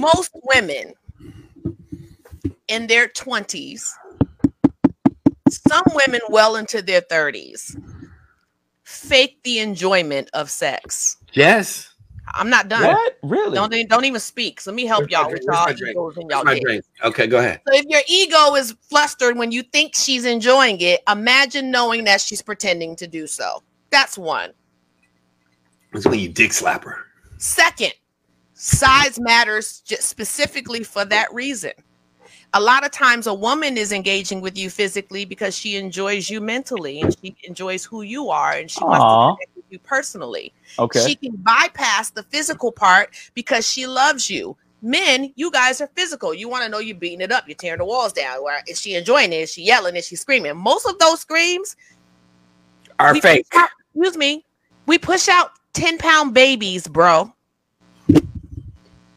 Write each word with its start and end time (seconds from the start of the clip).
most 0.00 0.30
women 0.44 0.94
in 2.68 2.86
their 2.86 3.08
20s, 3.08 3.90
some 5.48 5.82
women 5.94 6.20
well 6.28 6.56
into 6.56 6.82
their 6.82 7.00
30s, 7.02 7.80
fake 8.84 9.42
the 9.44 9.58
enjoyment 9.58 10.30
of 10.32 10.50
sex. 10.50 11.16
Yes. 11.32 11.90
I'm 12.34 12.48
not 12.48 12.68
done. 12.68 12.86
What? 12.86 13.18
Really? 13.22 13.54
Don't 13.54 13.88
don't 13.88 14.04
even 14.04 14.20
speak. 14.20 14.60
So 14.60 14.70
let 14.70 14.76
me 14.76 14.86
help 14.86 15.00
Where's 15.00 15.10
y'all 15.10 15.30
with 15.30 15.42
y'all 15.42 15.70
egos 15.90 16.16
and 16.16 16.30
y'all 16.30 16.44
My 16.44 16.54
head. 16.54 16.62
drink. 16.62 16.84
Okay, 17.02 17.26
go 17.26 17.38
ahead. 17.38 17.60
So 17.66 17.74
if 17.74 17.86
your 17.86 18.02
ego 18.08 18.54
is 18.54 18.76
flustered 18.88 19.36
when 19.36 19.50
you 19.50 19.62
think 19.62 19.96
she's 19.96 20.24
enjoying 20.24 20.80
it, 20.80 21.00
imagine 21.10 21.72
knowing 21.72 22.04
that 22.04 22.20
she's 22.20 22.40
pretending 22.40 22.94
to 22.96 23.08
do 23.08 23.26
so. 23.26 23.62
That's 23.90 24.16
one. 24.16 24.52
That's 25.92 26.06
when 26.06 26.20
you 26.20 26.28
dick 26.28 26.52
slap 26.52 26.84
her. 26.84 26.98
Second, 27.38 27.94
size 28.60 29.18
matters 29.18 29.80
just 29.80 30.02
specifically 30.02 30.84
for 30.84 31.04
that 31.06 31.32
reason. 31.32 31.72
A 32.52 32.60
lot 32.60 32.84
of 32.84 32.90
times, 32.90 33.26
a 33.26 33.32
woman 33.32 33.78
is 33.78 33.90
engaging 33.90 34.40
with 34.40 34.58
you 34.58 34.68
physically 34.68 35.24
because 35.24 35.56
she 35.56 35.76
enjoys 35.76 36.28
you 36.28 36.40
mentally 36.40 37.00
and 37.00 37.16
she 37.22 37.34
enjoys 37.44 37.84
who 37.84 38.02
you 38.02 38.28
are 38.28 38.52
and 38.52 38.70
she 38.70 38.82
wants 38.84 38.98
to 38.98 39.44
connect 39.44 39.56
with 39.56 39.64
you 39.70 39.78
personally. 39.78 40.52
Okay. 40.78 41.00
She 41.06 41.14
can 41.14 41.36
bypass 41.36 42.10
the 42.10 42.24
physical 42.24 42.70
part 42.70 43.14
because 43.34 43.66
she 43.68 43.86
loves 43.86 44.28
you. 44.28 44.56
Men, 44.82 45.32
you 45.36 45.50
guys 45.50 45.80
are 45.80 45.88
physical. 45.94 46.34
You 46.34 46.48
want 46.48 46.64
to 46.64 46.68
know 46.68 46.80
you're 46.80 46.96
beating 46.96 47.20
it 47.20 47.30
up. 47.32 47.44
You're 47.46 47.54
tearing 47.54 47.78
the 47.78 47.84
walls 47.84 48.12
down. 48.12 48.42
Where 48.42 48.62
is 48.66 48.80
she 48.80 48.94
enjoying 48.94 49.32
it? 49.32 49.36
Is 49.36 49.52
she 49.52 49.62
yelling? 49.62 49.94
Is 49.96 50.06
she 50.08 50.16
screaming? 50.16 50.56
Most 50.56 50.86
of 50.86 50.98
those 50.98 51.20
screams 51.20 51.76
Are 52.98 53.14
fake. 53.14 53.46
out- 53.54 53.70
excuse 53.94 54.16
me. 54.16 54.44
We 54.86 54.98
push 54.98 55.28
out 55.28 55.52
10 55.74 55.98
pound 55.98 56.34
babies, 56.34 56.88
bro. 56.88 57.32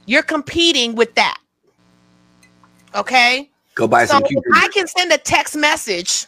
You're 0.06 0.24
competing 0.24 0.96
with 0.96 1.14
that. 1.16 1.40
Okay. 2.96 3.50
Go 3.76 3.88
buy 3.88 4.06
So 4.06 4.14
some 4.14 4.23
if 4.23 4.30
cucumbers. 4.30 4.64
I 4.64 4.68
can 4.70 4.88
send 4.88 5.12
a 5.12 5.18
text 5.18 5.56
message 5.56 6.28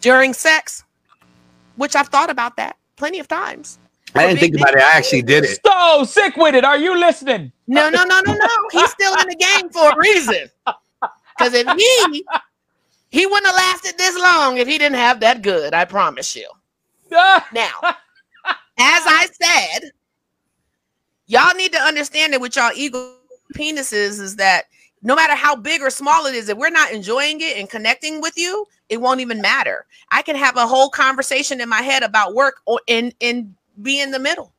during 0.00 0.32
sex, 0.32 0.84
which 1.76 1.94
I've 1.94 2.08
thought 2.08 2.30
about 2.30 2.56
that 2.56 2.76
plenty 2.96 3.18
of 3.18 3.28
times. 3.28 3.78
I 4.14 4.26
didn't 4.26 4.40
think 4.40 4.56
about 4.56 4.74
it. 4.74 4.80
I 4.80 4.96
actually 4.96 5.22
did 5.22 5.44
it. 5.44 5.60
So 5.64 6.04
sick 6.04 6.36
with 6.36 6.54
it. 6.54 6.64
Are 6.64 6.76
you 6.76 6.98
listening? 6.98 7.50
No, 7.66 7.88
no, 7.88 8.04
no, 8.04 8.20
no, 8.26 8.34
no. 8.34 8.48
He's 8.70 8.90
still 8.90 9.14
in 9.20 9.28
the 9.28 9.36
game 9.36 9.70
for 9.70 9.90
a 9.90 9.96
reason. 9.96 10.50
Because 10.66 11.54
if 11.54 11.66
he 11.66 12.24
he 13.10 13.26
wouldn't 13.26 13.46
have 13.46 13.54
lasted 13.56 13.96
this 13.96 14.18
long 14.18 14.58
if 14.58 14.68
he 14.68 14.76
didn't 14.78 14.98
have 14.98 15.20
that 15.20 15.42
good, 15.42 15.72
I 15.74 15.84
promise 15.84 16.36
you. 16.36 16.48
Now, 17.52 17.70
as 18.78 19.02
I 19.06 19.28
said, 19.40 19.90
y'all 21.32 21.54
need 21.56 21.72
to 21.72 21.78
understand 21.78 22.32
that 22.32 22.40
with 22.40 22.56
y'all 22.56 22.70
ego 22.76 23.14
penises 23.54 24.20
is 24.20 24.36
that 24.36 24.64
no 25.02 25.16
matter 25.16 25.34
how 25.34 25.56
big 25.56 25.80
or 25.80 25.90
small 25.90 26.26
it 26.26 26.34
is, 26.34 26.48
if 26.48 26.58
we're 26.58 26.70
not 26.70 26.92
enjoying 26.92 27.40
it 27.40 27.56
and 27.56 27.68
connecting 27.68 28.20
with 28.20 28.36
you, 28.36 28.66
it 28.88 29.00
won't 29.00 29.20
even 29.20 29.40
matter. 29.40 29.86
I 30.10 30.22
can 30.22 30.36
have 30.36 30.56
a 30.56 30.66
whole 30.66 30.90
conversation 30.90 31.60
in 31.60 31.68
my 31.68 31.80
head 31.80 32.02
about 32.02 32.34
work 32.34 32.60
or 32.66 32.80
in 32.86 33.12
in 33.20 33.54
be 33.80 34.00
in 34.00 34.10
the 34.10 34.18
middle. 34.18 34.52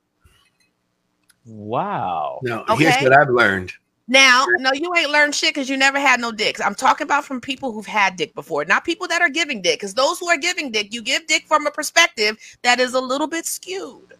wow. 1.46 2.40
No, 2.42 2.66
here's 2.70 2.96
what 3.04 3.16
I've 3.16 3.30
learned. 3.30 3.72
Now, 4.08 4.46
no, 4.58 4.74
you 4.74 4.94
ain't 4.98 5.12
learned 5.12 5.34
shit 5.34 5.54
because 5.54 5.70
you 5.70 5.78
never 5.78 5.98
had 5.98 6.20
no 6.20 6.32
dicks. 6.32 6.60
I'm 6.60 6.76
talking 6.76 7.06
about 7.06 7.24
from 7.24 7.40
people 7.40 7.72
who've 7.72 7.86
had 7.86 8.18
dick 8.18 8.36
before, 8.36 8.66
not 8.66 8.84
people 8.84 9.08
that 9.08 9.22
are 9.22 9.30
giving 9.30 9.62
dick. 9.62 9.80
Because 9.80 9.94
those 9.94 10.20
who 10.20 10.28
are 10.28 10.38
giving 10.38 10.72
dick, 10.72 10.94
you 10.94 11.02
give 11.02 11.26
dick 11.28 11.46
from 11.48 11.66
a 11.68 11.72
perspective 11.72 12.38
that 12.64 12.82
is 12.82 12.96
a 12.96 13.00
little 13.00 13.28
bit 13.28 13.46
skewed. 13.46 14.13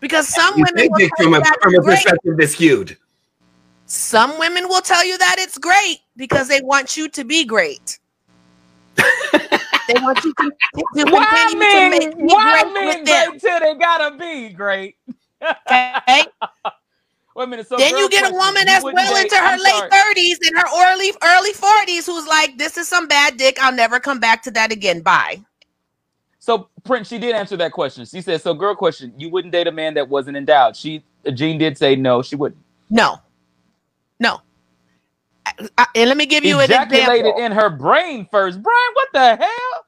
Because 0.00 0.28
some 0.28 0.56
You 0.58 0.64
women 0.64 0.76
take 0.76 0.90
will 0.90 0.98
tell 0.98 1.08
from 1.24 1.32
you 1.32 1.36
a, 1.38 1.40
that 1.40 1.56
from 1.62 1.74
it's 1.74 1.78
a 1.78 1.82
great. 1.82 1.96
perspective 1.96 2.36
that's 2.36 2.52
skewed. 2.52 2.96
Some 3.86 4.38
women 4.38 4.68
will 4.68 4.80
tell 4.80 5.04
you 5.04 5.16
that 5.18 5.36
it's 5.38 5.58
great 5.58 5.98
because 6.16 6.48
they 6.48 6.60
want 6.62 6.96
you 6.96 7.08
to 7.10 7.24
be 7.24 7.44
great. 7.44 7.98
they 8.96 9.94
want 10.00 10.24
you 10.24 10.32
to, 10.34 10.50
to 10.96 11.04
Why 11.10 11.24
continue 11.26 11.70
to 11.70 11.90
make 11.90 12.16
men? 12.18 12.26
Why 12.28 12.62
great 12.62 12.72
men 12.74 12.86
with 12.98 13.06
them. 13.06 13.30
great 13.30 13.40
till 13.40 13.60
they 13.60 13.74
gotta 13.74 14.16
be 14.16 14.48
great? 14.50 14.96
Okay? 15.42 16.24
Wait 17.36 17.44
a 17.44 17.46
minute. 17.48 17.66
So 17.68 17.76
then 17.76 17.96
you 17.96 18.08
get 18.10 18.30
a 18.30 18.32
woman 18.32 18.54
you 18.60 18.64
that's 18.64 18.84
well 18.84 18.94
date- 19.14 19.24
into 19.24 19.36
her 19.36 19.42
I'm 19.42 19.58
late 19.58 19.72
sorry. 19.72 19.90
30s 19.90 20.36
and 20.46 20.56
her 20.56 20.92
early 20.92 21.12
early 21.22 21.52
40s 21.52 22.06
who's 22.06 22.26
like, 22.28 22.56
this 22.58 22.76
is 22.78 22.86
some 22.88 23.08
bad 23.08 23.36
dick. 23.36 23.58
I'll 23.60 23.74
never 23.74 23.98
come 23.98 24.20
back 24.20 24.42
to 24.44 24.50
that 24.52 24.70
again. 24.72 25.00
Bye. 25.02 25.42
So 26.44 26.68
Prince, 26.84 27.08
she 27.08 27.18
did 27.18 27.34
answer 27.34 27.56
that 27.56 27.72
question. 27.72 28.04
She 28.04 28.20
said, 28.20 28.42
"So, 28.42 28.52
girl, 28.52 28.74
question: 28.74 29.14
You 29.16 29.30
wouldn't 29.30 29.52
date 29.52 29.66
a 29.66 29.72
man 29.72 29.94
that 29.94 30.10
wasn't 30.10 30.36
endowed?" 30.36 30.76
She, 30.76 31.02
Jean, 31.32 31.56
did 31.56 31.78
say 31.78 31.96
no. 31.96 32.20
She 32.20 32.36
wouldn't. 32.36 32.60
No. 32.90 33.18
No. 34.20 34.42
I- 35.46 35.68
I- 35.78 35.86
and 35.94 36.08
let 36.08 36.18
me 36.18 36.26
give 36.26 36.44
you 36.44 36.58
an 36.58 36.64
Ejaculated 36.64 37.26
example. 37.26 37.44
in 37.44 37.52
her 37.52 37.70
brain 37.70 38.28
first. 38.30 38.62
Brian, 38.62 38.90
what 38.94 39.08
the 39.14 39.36
hell? 39.36 39.86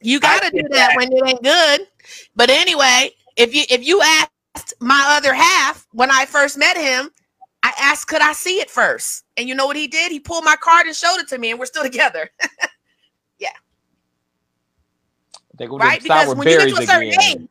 You 0.00 0.18
got 0.20 0.42
to 0.42 0.50
do 0.50 0.62
that 0.70 0.70
that. 0.70 0.96
when 0.96 1.12
it 1.12 1.28
ain't 1.28 1.42
good. 1.44 1.86
But 2.36 2.50
anyway, 2.50 3.12
if 3.36 3.54
you 3.54 3.62
if 3.70 3.86
you 3.86 4.02
asked 4.02 4.74
my 4.80 5.16
other 5.16 5.32
half 5.34 5.86
when 5.92 6.10
I 6.10 6.26
first 6.26 6.58
met 6.58 6.76
him, 6.76 7.10
I 7.62 7.72
asked 7.80 8.08
could 8.08 8.22
I 8.22 8.32
see 8.32 8.60
it 8.60 8.70
first, 8.70 9.24
and 9.36 9.48
you 9.48 9.54
know 9.54 9.66
what 9.66 9.76
he 9.76 9.86
did? 9.88 10.10
He 10.12 10.20
pulled 10.20 10.44
my 10.44 10.56
card 10.56 10.86
and 10.86 10.96
showed 10.96 11.18
it 11.18 11.28
to 11.28 11.38
me, 11.38 11.50
and 11.52 11.60
we're 11.60 11.66
still 11.66 11.82
together, 11.90 12.30
They 15.58 15.66
go 15.66 15.78
right? 15.78 16.02
Because 16.02 16.34
when 16.34 16.48
you 16.48 16.58
get 16.58 16.68
to 16.68 16.82
a 16.82 16.86
certain 16.86 17.08
again. 17.08 17.20
age, 17.42 17.48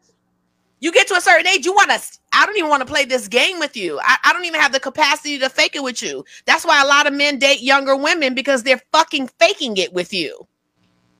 you 0.79 0.91
get 0.91 1.07
to 1.07 1.15
a 1.15 1.21
certain 1.21 1.47
age, 1.47 1.65
you 1.65 1.73
want 1.73 1.89
to. 1.91 1.99
I 2.33 2.45
don't 2.45 2.55
even 2.57 2.69
want 2.69 2.81
to 2.81 2.85
play 2.85 3.03
this 3.05 3.27
game 3.27 3.59
with 3.59 3.75
you. 3.75 3.99
I, 4.01 4.17
I 4.25 4.33
don't 4.33 4.45
even 4.45 4.61
have 4.61 4.71
the 4.71 4.79
capacity 4.79 5.39
to 5.39 5.49
fake 5.49 5.75
it 5.75 5.83
with 5.83 6.01
you. 6.01 6.23
That's 6.45 6.65
why 6.65 6.81
a 6.81 6.85
lot 6.87 7.07
of 7.07 7.13
men 7.13 7.39
date 7.39 7.61
younger 7.61 7.95
women 7.95 8.35
because 8.35 8.63
they're 8.63 8.81
fucking 8.91 9.27
faking 9.39 9.77
it 9.77 9.91
with 9.93 10.13
you, 10.13 10.47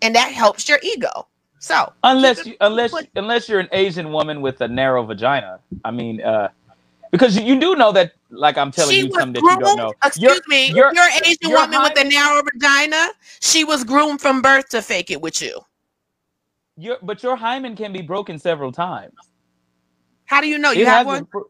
and 0.02 0.16
that 0.16 0.32
helps 0.32 0.70
your 0.70 0.80
ego. 0.84 1.28
So 1.60 1.92
unless 2.04 2.46
you, 2.46 2.56
unless 2.62 2.94
it- 2.94 3.10
unless 3.16 3.50
you're 3.50 3.60
an 3.60 3.70
Asian 3.72 4.12
woman 4.12 4.42
with 4.42 4.62
a 4.62 4.68
narrow 4.68 5.04
vagina. 5.04 5.60
I 5.84 5.92
mean, 5.92 6.22
uh, 6.22 6.50
because 7.12 7.36
you, 7.38 7.44
you 7.44 7.60
do 7.60 7.76
know 7.76 7.92
that. 7.94 8.14
Like 8.30 8.58
I'm 8.58 8.72
telling 8.72 8.94
you 8.98 9.10
something 9.14 9.34
that 9.34 9.42
you 9.42 9.58
don't 9.60 9.78
know. 9.78 9.94
Excuse 10.04 10.34
You're- 10.34 10.42
me. 10.50 10.68
you're- 10.68 10.90
if 10.90 10.94
you're 10.96 11.04
an 11.06 11.26
Asian 11.26 11.50
you're 11.50 11.60
woman 11.62 11.82
with 11.82 11.98
a 11.98 12.04
narrow 12.04 12.44
vagina, 12.44 13.08
she 13.40 13.64
was 13.64 13.86
groomed 13.86 14.20
from 14.20 14.42
birth 14.42 14.68
to 14.70 14.82
fake 14.82 15.10
it 15.12 15.22
with 15.22 15.42
you. 15.42 15.62
Your, 16.78 16.98
but 17.02 17.24
your 17.24 17.36
hymen 17.36 17.76
can 17.76 17.92
be 17.92 18.02
broken 18.02 18.38
several 18.38 18.72
times. 18.72 19.14
How 20.26 20.42
do 20.42 20.48
you 20.48 20.58
know 20.58 20.72
you 20.72 20.82
It 20.82 20.88
have 20.88 21.00
has 21.00 21.08
one? 21.08 21.18
been 21.18 21.26
pro- 21.26 21.50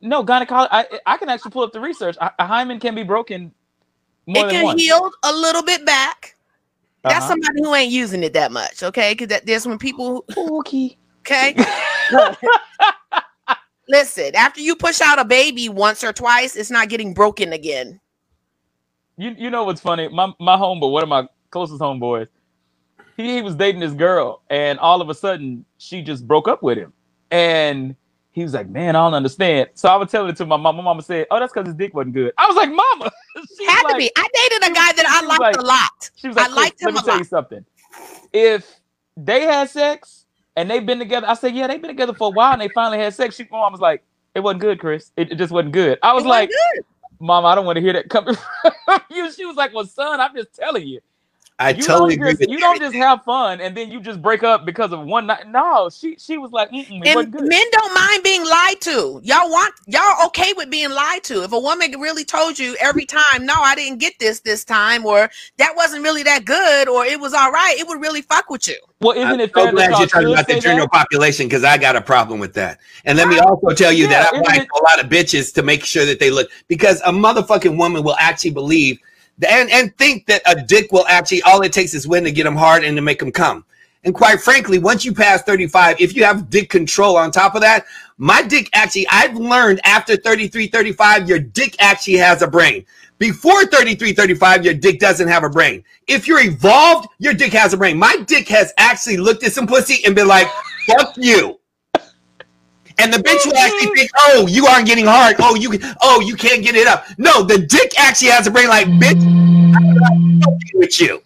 no, 0.00 0.22
gynecology. 0.22 0.70
I 0.72 0.86
I 1.06 1.16
can 1.18 1.28
actually 1.28 1.50
pull 1.50 1.62
up 1.62 1.72
the 1.72 1.80
research. 1.80 2.16
A, 2.20 2.32
a 2.38 2.46
hymen 2.46 2.80
can 2.80 2.94
be 2.94 3.02
broken 3.02 3.52
more 4.26 4.44
It 4.44 4.48
than 4.48 4.56
can 4.56 4.64
once. 4.64 4.80
heal 4.80 5.10
a 5.24 5.32
little 5.32 5.62
bit 5.62 5.84
back. 5.84 6.36
That's 7.02 7.24
Uh-huh. 7.24 7.28
somebody 7.28 7.60
who 7.62 7.74
ain't 7.74 7.92
using 7.92 8.22
it 8.22 8.32
that 8.34 8.52
much, 8.52 8.82
okay? 8.82 9.12
Because 9.12 9.28
that, 9.28 9.46
there's 9.46 9.66
when 9.66 9.78
people, 9.78 10.24
Okay. 10.36 10.96
okay. 11.20 11.56
Listen, 13.88 14.34
after 14.36 14.60
you 14.60 14.76
push 14.76 15.00
out 15.00 15.18
a 15.18 15.24
baby 15.24 15.68
once 15.68 16.04
or 16.04 16.12
twice, 16.12 16.56
it's 16.56 16.70
not 16.70 16.88
getting 16.88 17.12
broken 17.12 17.52
again. 17.52 18.00
You 19.16 19.34
you 19.36 19.50
know 19.50 19.64
what's 19.64 19.80
funny? 19.80 20.08
My 20.08 20.32
my 20.38 20.56
homeboy, 20.56 20.90
one 20.92 21.02
of 21.02 21.08
my 21.08 21.26
closest 21.50 21.80
homeboys, 21.80 22.28
he, 23.22 23.42
was 23.42 23.54
dating 23.54 23.80
this 23.80 23.92
girl, 23.92 24.42
and 24.50 24.78
all 24.78 25.00
of 25.00 25.08
a 25.08 25.14
sudden 25.14 25.64
she 25.78 26.02
just 26.02 26.26
broke 26.26 26.48
up 26.48 26.62
with 26.62 26.78
him. 26.78 26.92
And 27.30 27.94
he 28.32 28.42
was 28.42 28.54
like, 28.54 28.68
Man, 28.68 28.96
I 28.96 29.00
don't 29.04 29.14
understand. 29.14 29.70
So 29.74 29.88
I 29.88 29.96
was 29.96 30.10
telling 30.10 30.30
it 30.30 30.36
to 30.36 30.46
my 30.46 30.56
mom. 30.56 30.76
My 30.76 30.82
mama 30.82 31.02
said, 31.02 31.26
Oh, 31.30 31.38
that's 31.40 31.52
because 31.52 31.68
his 31.68 31.76
dick 31.76 31.94
wasn't 31.94 32.14
good. 32.14 32.32
I 32.38 32.46
was 32.46 32.56
like, 32.56 32.70
Mama. 32.70 33.10
Had 33.68 33.88
to 33.88 33.96
be. 33.96 34.10
I 34.16 34.26
dated 34.34 34.70
a 34.70 34.74
guy 34.74 34.92
that 34.92 35.06
I 35.06 35.26
liked 35.26 35.40
like- 35.40 35.56
a 35.56 35.62
lot. 35.62 36.10
She 36.16 36.28
was 36.28 36.36
like, 36.36 36.46
I 36.46 36.48
like, 36.48 36.56
liked 36.56 36.80
"Chris, 36.80 36.88
him 36.88 36.94
let 36.94 37.02
me 37.02 37.06
tell 37.06 37.14
lot. 37.14 37.18
you 37.18 37.24
something. 37.24 37.64
If 38.32 38.80
they 39.16 39.42
had 39.42 39.68
sex 39.70 40.26
and 40.56 40.70
they've 40.70 40.84
been 40.84 40.98
together, 40.98 41.26
I 41.28 41.34
said, 41.34 41.54
Yeah, 41.54 41.66
they've 41.66 41.80
been 41.80 41.90
together 41.90 42.14
for 42.14 42.28
a 42.28 42.30
while 42.30 42.52
and 42.52 42.60
they 42.60 42.68
finally 42.68 42.98
had 42.98 43.14
sex. 43.14 43.36
She 43.36 43.44
my 43.50 43.58
mom 43.58 43.72
was 43.72 43.80
like, 43.80 44.02
It 44.34 44.40
wasn't 44.40 44.60
good, 44.62 44.78
Chris. 44.80 45.12
It, 45.16 45.32
it 45.32 45.36
just 45.36 45.52
wasn't 45.52 45.72
good. 45.72 45.98
I 46.02 46.12
was 46.12 46.24
It 46.24 46.28
like, 46.28 46.50
Mom, 47.20 47.44
I 47.44 47.54
don't 47.54 47.66
want 47.66 47.76
to 47.76 47.82
hear 47.82 47.92
that 47.92 48.08
coming 48.08 48.34
from 48.84 49.00
you. 49.10 49.30
She 49.32 49.44
was 49.44 49.56
like, 49.56 49.74
Well, 49.74 49.86
son, 49.86 50.20
I'm 50.20 50.34
just 50.34 50.54
telling 50.54 50.86
you. 50.86 51.00
I 51.60 51.72
you 51.72 51.82
totally 51.86 52.14
don't 52.14 52.18
agree 52.18 52.30
just, 52.30 52.40
with 52.40 52.50
you 52.50 52.58
you. 52.58 52.58
don't 52.58 52.80
just 52.80 52.94
have 52.96 53.22
fun 53.24 53.60
and 53.60 53.76
then 53.76 53.90
you 53.90 54.00
just 54.00 54.22
break 54.22 54.42
up 54.42 54.64
because 54.66 54.92
of 54.92 55.00
one 55.04 55.26
night. 55.26 55.46
No, 55.48 55.90
she 55.90 56.16
she 56.18 56.38
was 56.38 56.52
like, 56.52 56.70
Mm-mm, 56.70 57.04
And 57.06 57.32
good. 57.32 57.42
men 57.48 57.62
don't 57.72 57.94
mind 57.94 58.24
being 58.24 58.44
lied 58.44 58.80
to. 58.82 59.20
Y'all 59.22 59.50
want 59.50 59.74
y'all 59.86 60.26
okay 60.26 60.52
with 60.56 60.70
being 60.70 60.90
lied 60.90 61.22
to. 61.24 61.44
If 61.44 61.52
a 61.52 61.60
woman 61.60 61.92
really 62.00 62.24
told 62.24 62.58
you 62.58 62.76
every 62.80 63.06
time, 63.06 63.44
no, 63.46 63.54
I 63.54 63.74
didn't 63.74 63.98
get 63.98 64.18
this 64.18 64.40
this 64.40 64.64
time, 64.64 65.06
or 65.06 65.30
that 65.58 65.74
wasn't 65.76 66.02
really 66.02 66.22
that 66.24 66.44
good, 66.46 66.88
or 66.88 67.04
it 67.04 67.20
was 67.20 67.34
all 67.34 67.52
right, 67.52 67.76
it 67.78 67.86
would 67.86 68.00
really 68.00 68.22
fuck 68.22 68.50
with 68.50 68.66
you. 68.68 68.78
well, 69.00 69.16
isn't 69.16 69.28
I'm 69.32 69.40
it 69.40 69.52
so 69.54 69.64
fair 69.64 69.72
glad 69.72 69.98
you're 69.98 70.08
talking 70.08 70.28
about 70.32 70.48
the 70.48 70.56
general 70.56 70.86
that? 70.86 70.92
population 70.92 71.46
because 71.46 71.64
I 71.64 71.78
got 71.78 71.96
a 71.96 72.00
problem 72.02 72.40
with 72.40 72.54
that. 72.54 72.80
And 73.04 73.18
let 73.18 73.28
me 73.28 73.38
also 73.38 73.70
tell 73.74 73.92
you 73.92 74.06
Yeah, 74.06 74.08
that 74.08 74.32
I 74.34 74.36
isn't 74.36 74.44
like 74.46 74.62
it- 74.62 74.68
a 74.78 74.82
lot 74.82 75.04
of 75.04 75.10
bitches 75.10 75.54
to 75.54 75.62
make 75.62 75.84
sure 75.84 76.06
that 76.06 76.20
they 76.20 76.30
look 76.30 76.50
because 76.68 77.00
a 77.02 77.12
motherfucking 77.12 77.76
woman 77.78 78.02
will 78.02 78.16
actually 78.18 78.50
believe 78.52 78.98
and 79.48 79.70
and 79.70 79.96
think 79.96 80.26
that 80.26 80.42
a 80.46 80.62
dick 80.62 80.92
will 80.92 81.06
actually 81.08 81.42
all 81.42 81.62
it 81.62 81.72
takes 81.72 81.94
is 81.94 82.06
wind 82.06 82.26
to 82.26 82.32
get 82.32 82.44
them 82.44 82.56
hard 82.56 82.84
and 82.84 82.96
to 82.96 83.02
make 83.02 83.18
them 83.18 83.32
come. 83.32 83.64
And 84.04 84.14
quite 84.14 84.40
frankly, 84.40 84.78
once 84.78 85.04
you 85.04 85.12
pass 85.12 85.42
35, 85.42 86.00
if 86.00 86.16
you 86.16 86.24
have 86.24 86.48
dick 86.48 86.70
control 86.70 87.18
on 87.18 87.30
top 87.30 87.54
of 87.54 87.60
that, 87.60 87.84
my 88.16 88.42
dick 88.42 88.70
actually, 88.72 89.06
I've 89.08 89.36
learned 89.36 89.80
after 89.84 90.16
33, 90.16 90.68
35, 90.68 91.28
your 91.28 91.38
dick 91.38 91.76
actually 91.80 92.16
has 92.16 92.40
a 92.40 92.46
brain. 92.46 92.86
Before 93.18 93.66
33, 93.66 94.14
35, 94.14 94.64
your 94.64 94.72
dick 94.72 94.98
doesn't 94.98 95.28
have 95.28 95.44
a 95.44 95.50
brain. 95.50 95.84
If 96.06 96.26
you're 96.26 96.40
evolved, 96.40 97.08
your 97.18 97.34
dick 97.34 97.52
has 97.52 97.74
a 97.74 97.76
brain. 97.76 97.98
My 97.98 98.16
dick 98.26 98.48
has 98.48 98.72
actually 98.78 99.18
looked 99.18 99.44
at 99.44 99.52
some 99.52 99.66
pussy 99.66 100.02
and 100.06 100.14
been 100.14 100.26
like, 100.28 100.48
fuck 100.86 101.14
you. 101.18 101.59
And 103.00 103.12
the 103.12 103.18
bitch 103.18 103.46
will 103.46 103.56
actually 103.56 103.86
mm-hmm. 103.86 103.94
think, 103.94 104.10
oh, 104.18 104.46
you 104.46 104.66
aren't 104.66 104.86
getting 104.86 105.06
hard. 105.06 105.36
Oh, 105.38 105.54
you 105.54 105.78
oh, 106.02 106.20
you 106.20 106.36
can't 106.36 106.62
get 106.62 106.74
it 106.74 106.86
up. 106.86 107.06
No, 107.18 107.42
the 107.42 107.58
dick 107.58 107.98
actually 107.98 108.28
has 108.28 108.46
a 108.46 108.50
brain 108.50 108.68
like, 108.68 108.86
bitch, 108.86 109.20
I'm 109.20 109.94
not 109.94 110.52
fucking 110.52 110.70
with 110.74 111.00
you. 111.00 111.22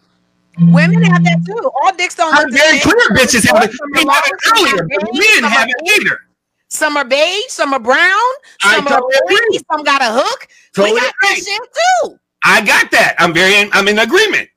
Women 0.58 1.02
have 1.02 1.24
that 1.24 1.44
too. 1.44 1.70
All 1.82 1.96
dicks 1.96 2.14
don't. 2.14 2.32
I'm 2.32 2.52
very 2.52 2.78
clear 2.78 2.94
bitches 3.10 3.44
have 3.52 3.64
it. 3.64 3.72
They 3.92 4.04
have 4.08 4.24
it 4.24 4.34
earlier, 4.52 4.86
but 4.88 5.12
men 5.12 5.42
some 5.42 5.50
have 5.50 5.68
it 5.68 5.76
later. 5.84 6.20
Some 6.68 6.96
are 6.96 7.04
beige, 7.04 7.48
some 7.48 7.72
are 7.72 7.80
brown, 7.80 8.20
some 8.60 8.86
are 8.86 9.00
totally 9.00 9.60
some 9.70 9.84
got 9.84 10.00
a 10.02 10.10
hook. 10.10 10.48
Totally 10.74 10.94
we 10.94 11.00
got 11.00 11.14
that 11.22 11.36
shit 11.36 11.60
too. 12.02 12.18
I 12.44 12.64
got 12.64 12.90
that. 12.90 13.14
I'm 13.18 13.32
very, 13.32 13.70
I'm 13.72 13.88
in 13.88 13.98
agreement. 13.98 14.48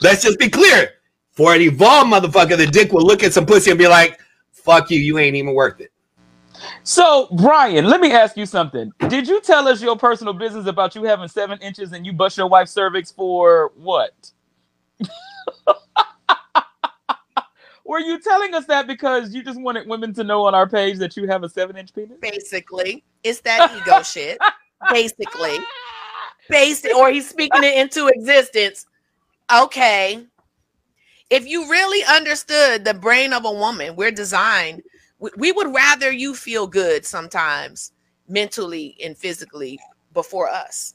Let's 0.00 0.22
just 0.22 0.38
be 0.38 0.48
clear. 0.48 0.90
For 1.32 1.54
an 1.54 1.60
evolved 1.60 2.10
motherfucker, 2.10 2.56
the 2.56 2.66
dick 2.66 2.92
will 2.92 3.04
look 3.04 3.22
at 3.22 3.32
some 3.32 3.44
pussy 3.44 3.70
and 3.70 3.78
be 3.78 3.86
like, 3.86 4.18
fuck 4.52 4.90
you, 4.90 4.98
you 4.98 5.18
ain't 5.18 5.36
even 5.36 5.54
worth 5.54 5.80
it. 5.80 5.92
So, 6.86 7.26
Brian, 7.32 7.86
let 7.86 8.00
me 8.00 8.12
ask 8.12 8.36
you 8.36 8.46
something. 8.46 8.92
Did 9.08 9.26
you 9.26 9.40
tell 9.40 9.66
us 9.66 9.82
your 9.82 9.96
personal 9.96 10.32
business 10.32 10.66
about 10.66 10.94
you 10.94 11.02
having 11.02 11.26
seven 11.26 11.58
inches 11.58 11.90
and 11.90 12.06
you 12.06 12.12
bust 12.12 12.38
your 12.38 12.46
wife's 12.46 12.70
cervix 12.70 13.10
for 13.10 13.72
what? 13.74 14.30
Were 17.84 17.98
you 17.98 18.20
telling 18.20 18.54
us 18.54 18.66
that 18.66 18.86
because 18.86 19.34
you 19.34 19.42
just 19.42 19.60
wanted 19.60 19.88
women 19.88 20.14
to 20.14 20.22
know 20.22 20.46
on 20.46 20.54
our 20.54 20.68
page 20.68 20.98
that 20.98 21.16
you 21.16 21.26
have 21.26 21.42
a 21.42 21.48
seven 21.48 21.76
inch 21.76 21.92
penis? 21.92 22.18
Basically, 22.20 23.02
it's 23.24 23.40
that 23.40 23.76
ego 23.76 24.02
shit. 24.04 24.38
Basically, 24.92 25.58
basic, 26.48 26.94
or 26.94 27.10
he's 27.10 27.28
speaking 27.28 27.64
it 27.64 27.78
into 27.78 28.06
existence. 28.06 28.86
Okay, 29.52 30.24
if 31.30 31.48
you 31.48 31.68
really 31.68 32.04
understood 32.04 32.84
the 32.84 32.94
brain 32.94 33.32
of 33.32 33.44
a 33.44 33.50
woman, 33.50 33.96
we're 33.96 34.12
designed. 34.12 34.84
We, 35.18 35.30
we 35.36 35.52
would 35.52 35.74
rather 35.74 36.12
you 36.12 36.34
feel 36.34 36.66
good 36.66 37.04
sometimes, 37.04 37.92
mentally 38.28 38.96
and 39.02 39.16
physically, 39.16 39.78
before 40.12 40.48
us. 40.48 40.94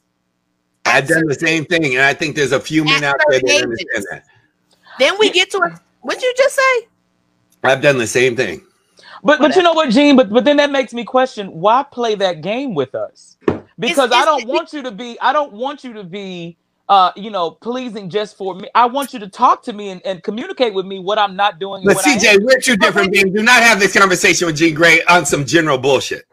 I've 0.86 1.08
done 1.08 1.28
the 1.28 1.36
same 1.36 1.66
thing, 1.66 1.96
and 1.96 2.04
I 2.04 2.14
think 2.14 2.36
there's 2.36 2.52
a 2.52 2.60
few 2.60 2.84
men 2.84 3.04
At 3.04 3.16
out 3.16 3.16
there 3.30 3.40
that 3.40 3.50
certain 3.50 3.72
understand 3.72 4.06
that. 4.12 4.26
Then 5.00 5.14
we 5.20 5.32
get 5.32 5.50
to 5.52 5.58
it. 5.58 5.74
What'd 6.02 6.22
you 6.22 6.34
just 6.38 6.56
say? 6.56 6.88
I've 7.64 7.82
done 7.82 7.98
the 7.98 8.08
same 8.08 8.36
thing. 8.36 8.62
But 9.24 9.40
but 9.40 9.56
you 9.56 9.62
know 9.62 9.74
what, 9.74 9.90
Gene? 9.92 10.16
But 10.16 10.30
but 10.30 10.46
then 10.46 10.58
that 10.58 10.72
makes 10.72 10.94
me 10.94 11.04
question 11.04 11.48
why 11.50 11.84
play 11.84 12.16
that 12.16 12.42
game 12.42 12.74
with 12.74 12.96
us? 12.96 13.38
Because 13.78 14.12
I 14.12 14.22
it's- 14.22 14.26
don't 14.26 14.48
want 14.48 14.74
you 14.74 14.82
to 14.82 14.92
be 14.92 15.20
I 15.22 15.32
don't 15.32 15.54
want 15.54 15.84
you 15.84 15.94
to 15.94 16.04
be 16.04 16.58
uh 16.92 17.12
you 17.16 17.32
know 17.32 17.52
pleasing 17.52 18.10
just 18.10 18.38
for 18.38 18.54
me. 18.54 18.70
I 18.76 18.86
want 18.86 19.14
you 19.14 19.20
to 19.20 19.28
talk 19.28 19.64
to 19.64 19.74
me 19.74 19.90
and, 19.90 20.02
and 20.06 20.22
communicate 20.22 20.74
with 20.74 20.86
me 20.86 21.00
what 21.00 21.18
I'm 21.18 21.36
not 21.36 21.58
doing. 21.58 21.84
But 21.86 21.96
what 21.96 22.08
I 22.08 22.12
am. 22.12 22.20
CJ, 22.20 22.44
we're 22.44 22.60
two 22.60 22.76
different 22.76 23.12
beings. 23.14 23.32
Do 23.34 23.42
not 23.42 23.64
have 23.64 23.80
this 23.80 23.98
conversation 23.98 24.46
with 24.46 24.58
Jean 24.58 24.76
Grey 24.76 25.02
on 25.06 25.26
some 25.26 25.46
general 25.46 25.78
bullshit. 25.78 26.26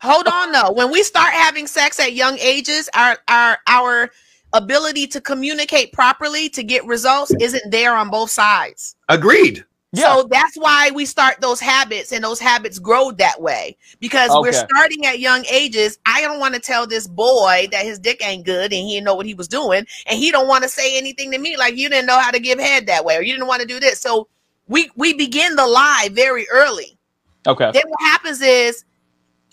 Hold 0.00 0.26
on 0.26 0.50
though. 0.50 0.72
When 0.72 0.90
we 0.90 1.04
start 1.04 1.32
having 1.32 1.68
sex 1.68 2.00
at 2.00 2.14
young 2.14 2.36
ages, 2.40 2.90
our 2.94 3.16
our 3.28 3.58
our 3.68 4.10
ability 4.52 5.06
to 5.06 5.20
communicate 5.20 5.92
properly 5.92 6.48
to 6.50 6.64
get 6.64 6.84
results 6.84 7.32
isn't 7.40 7.70
there 7.70 7.94
on 7.94 8.10
both 8.10 8.30
sides. 8.30 8.96
Agreed. 9.08 9.64
yeah. 9.92 10.14
So 10.16 10.28
that's 10.28 10.56
why 10.56 10.90
we 10.90 11.06
start 11.06 11.40
those 11.40 11.60
habits 11.60 12.12
and 12.12 12.24
those 12.24 12.40
habits 12.40 12.80
grow 12.80 13.12
that 13.12 13.40
way 13.40 13.76
because 14.00 14.30
we're 14.40 14.52
starting 14.52 15.06
at 15.06 15.20
young 15.20 15.44
ages. 15.46 15.98
I 16.12 16.20
don't 16.20 16.38
want 16.40 16.54
to 16.54 16.60
tell 16.60 16.86
this 16.86 17.06
boy 17.06 17.68
that 17.72 17.84
his 17.84 17.98
dick 17.98 18.26
ain't 18.26 18.44
good 18.44 18.72
and 18.72 18.86
he 18.86 18.94
didn't 18.94 19.04
know 19.04 19.14
what 19.14 19.26
he 19.26 19.34
was 19.34 19.48
doing 19.48 19.86
and 20.06 20.18
he 20.18 20.30
don't 20.30 20.48
want 20.48 20.62
to 20.62 20.68
say 20.68 20.96
anything 20.98 21.30
to 21.32 21.38
me 21.38 21.56
like 21.56 21.76
you 21.76 21.88
didn't 21.88 22.06
know 22.06 22.18
how 22.18 22.30
to 22.30 22.38
give 22.40 22.58
head 22.58 22.86
that 22.86 23.04
way 23.04 23.16
or 23.16 23.22
you 23.22 23.32
didn't 23.32 23.46
want 23.48 23.62
to 23.62 23.66
do 23.66 23.80
this. 23.80 24.00
So 24.00 24.28
we 24.68 24.90
we 24.96 25.14
begin 25.14 25.56
the 25.56 25.66
lie 25.66 26.08
very 26.12 26.46
early. 26.52 26.98
okay. 27.46 27.70
Then 27.72 27.82
what 27.86 28.00
happens 28.02 28.40
is 28.42 28.84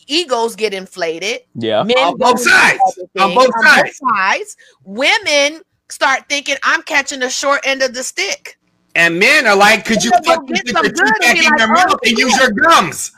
egos 0.08 0.56
get 0.56 0.74
inflated. 0.74 1.42
Yeah. 1.56 1.84
Men 1.84 1.98
On 1.98 2.18
both 2.18 2.40
sides. 2.40 2.80
On 3.20 3.34
both 3.34 3.54
sides. 3.64 3.98
sides. 4.16 4.58
Women 4.84 5.62
start 5.90 6.28
thinking 6.30 6.56
I'm 6.64 6.82
catching 6.84 7.20
the 7.20 7.30
short 7.30 7.62
end 7.64 7.82
of 7.82 7.94
the 7.94 8.04
stick. 8.04 8.58
And 8.96 9.20
men 9.20 9.46
are 9.48 9.56
like, 9.56 9.86
could 9.86 10.04
you 10.04 10.12
fucking 10.26 10.48
put 10.48 10.66
your 10.68 10.84
good 10.84 10.96
teeth 10.96 11.20
back 11.22 11.34
be 11.36 11.46
in 11.46 11.58
your 11.58 11.70
"Oh, 11.70 11.74
mouth 11.74 12.00
and 12.06 12.18
use 12.18 12.36
your 12.38 12.52
gums? 12.52 13.12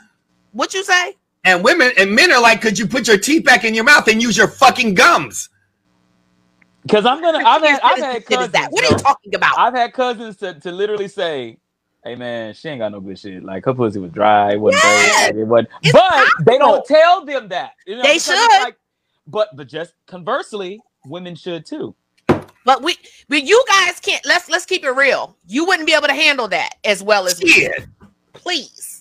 What 0.52 0.74
you 0.74 0.84
say? 0.84 1.16
And 1.44 1.64
women 1.64 1.90
and 1.98 2.14
men 2.14 2.32
are 2.32 2.40
like, 2.40 2.60
could 2.60 2.78
you 2.78 2.86
put 2.86 3.08
your 3.08 3.18
teeth 3.18 3.44
back 3.44 3.64
in 3.64 3.74
your 3.74 3.84
mouth 3.84 4.06
and 4.08 4.22
use 4.22 4.36
your 4.36 4.48
fucking 4.48 4.94
gums? 4.94 5.48
Because 6.82 7.06
I'm 7.06 7.20
gonna 7.20 7.38
I've 7.44 7.62
had 7.62 7.80
I've 7.82 7.98
had 7.98 8.26
cousins. 8.26 8.52
that? 8.52 8.68
What 8.70 8.84
are 8.84 8.90
you 8.90 8.96
talking 8.96 9.34
about? 9.34 9.58
I've 9.58 9.74
had 9.74 9.92
cousins 9.92 10.36
to, 10.38 10.54
to 10.60 10.72
literally 10.72 11.08
say, 11.08 11.58
"Hey 12.04 12.16
man, 12.16 12.54
she 12.54 12.68
ain't 12.68 12.80
got 12.80 12.92
no 12.92 13.00
good 13.00 13.18
shit. 13.18 13.44
Like 13.44 13.64
her 13.64 13.74
pussy 13.74 14.00
was 14.00 14.10
dry, 14.12 14.52
it 14.52 14.60
wasn't 14.60 14.82
Yes. 14.84 15.32
great, 15.32 15.36
like, 15.36 15.42
it 15.42 15.48
wasn't." 15.48 15.68
It's 15.82 15.92
but 15.92 16.26
they 16.44 16.58
don't 16.58 16.84
tell 16.86 17.24
them 17.24 17.48
that. 17.48 17.72
You 17.86 17.96
know, 17.96 18.02
They 18.02 18.18
should. 18.18 18.62
Like, 18.62 18.76
but 19.26 19.48
but 19.56 19.68
just 19.68 19.94
conversely, 20.06 20.80
women 21.06 21.36
should 21.36 21.66
too. 21.66 21.94
But 22.64 22.82
we, 22.82 22.96
but 23.28 23.42
you 23.44 23.64
guys 23.68 24.00
can't. 24.00 24.24
Let's 24.26 24.48
let's 24.50 24.66
keep 24.66 24.84
it 24.84 24.90
real. 24.90 25.36
You 25.46 25.64
wouldn't 25.66 25.86
be 25.86 25.94
able 25.94 26.08
to 26.08 26.14
handle 26.14 26.48
that 26.48 26.74
as 26.84 27.02
well 27.02 27.26
as 27.26 27.40
we. 27.42 27.68
Please. 28.32 28.91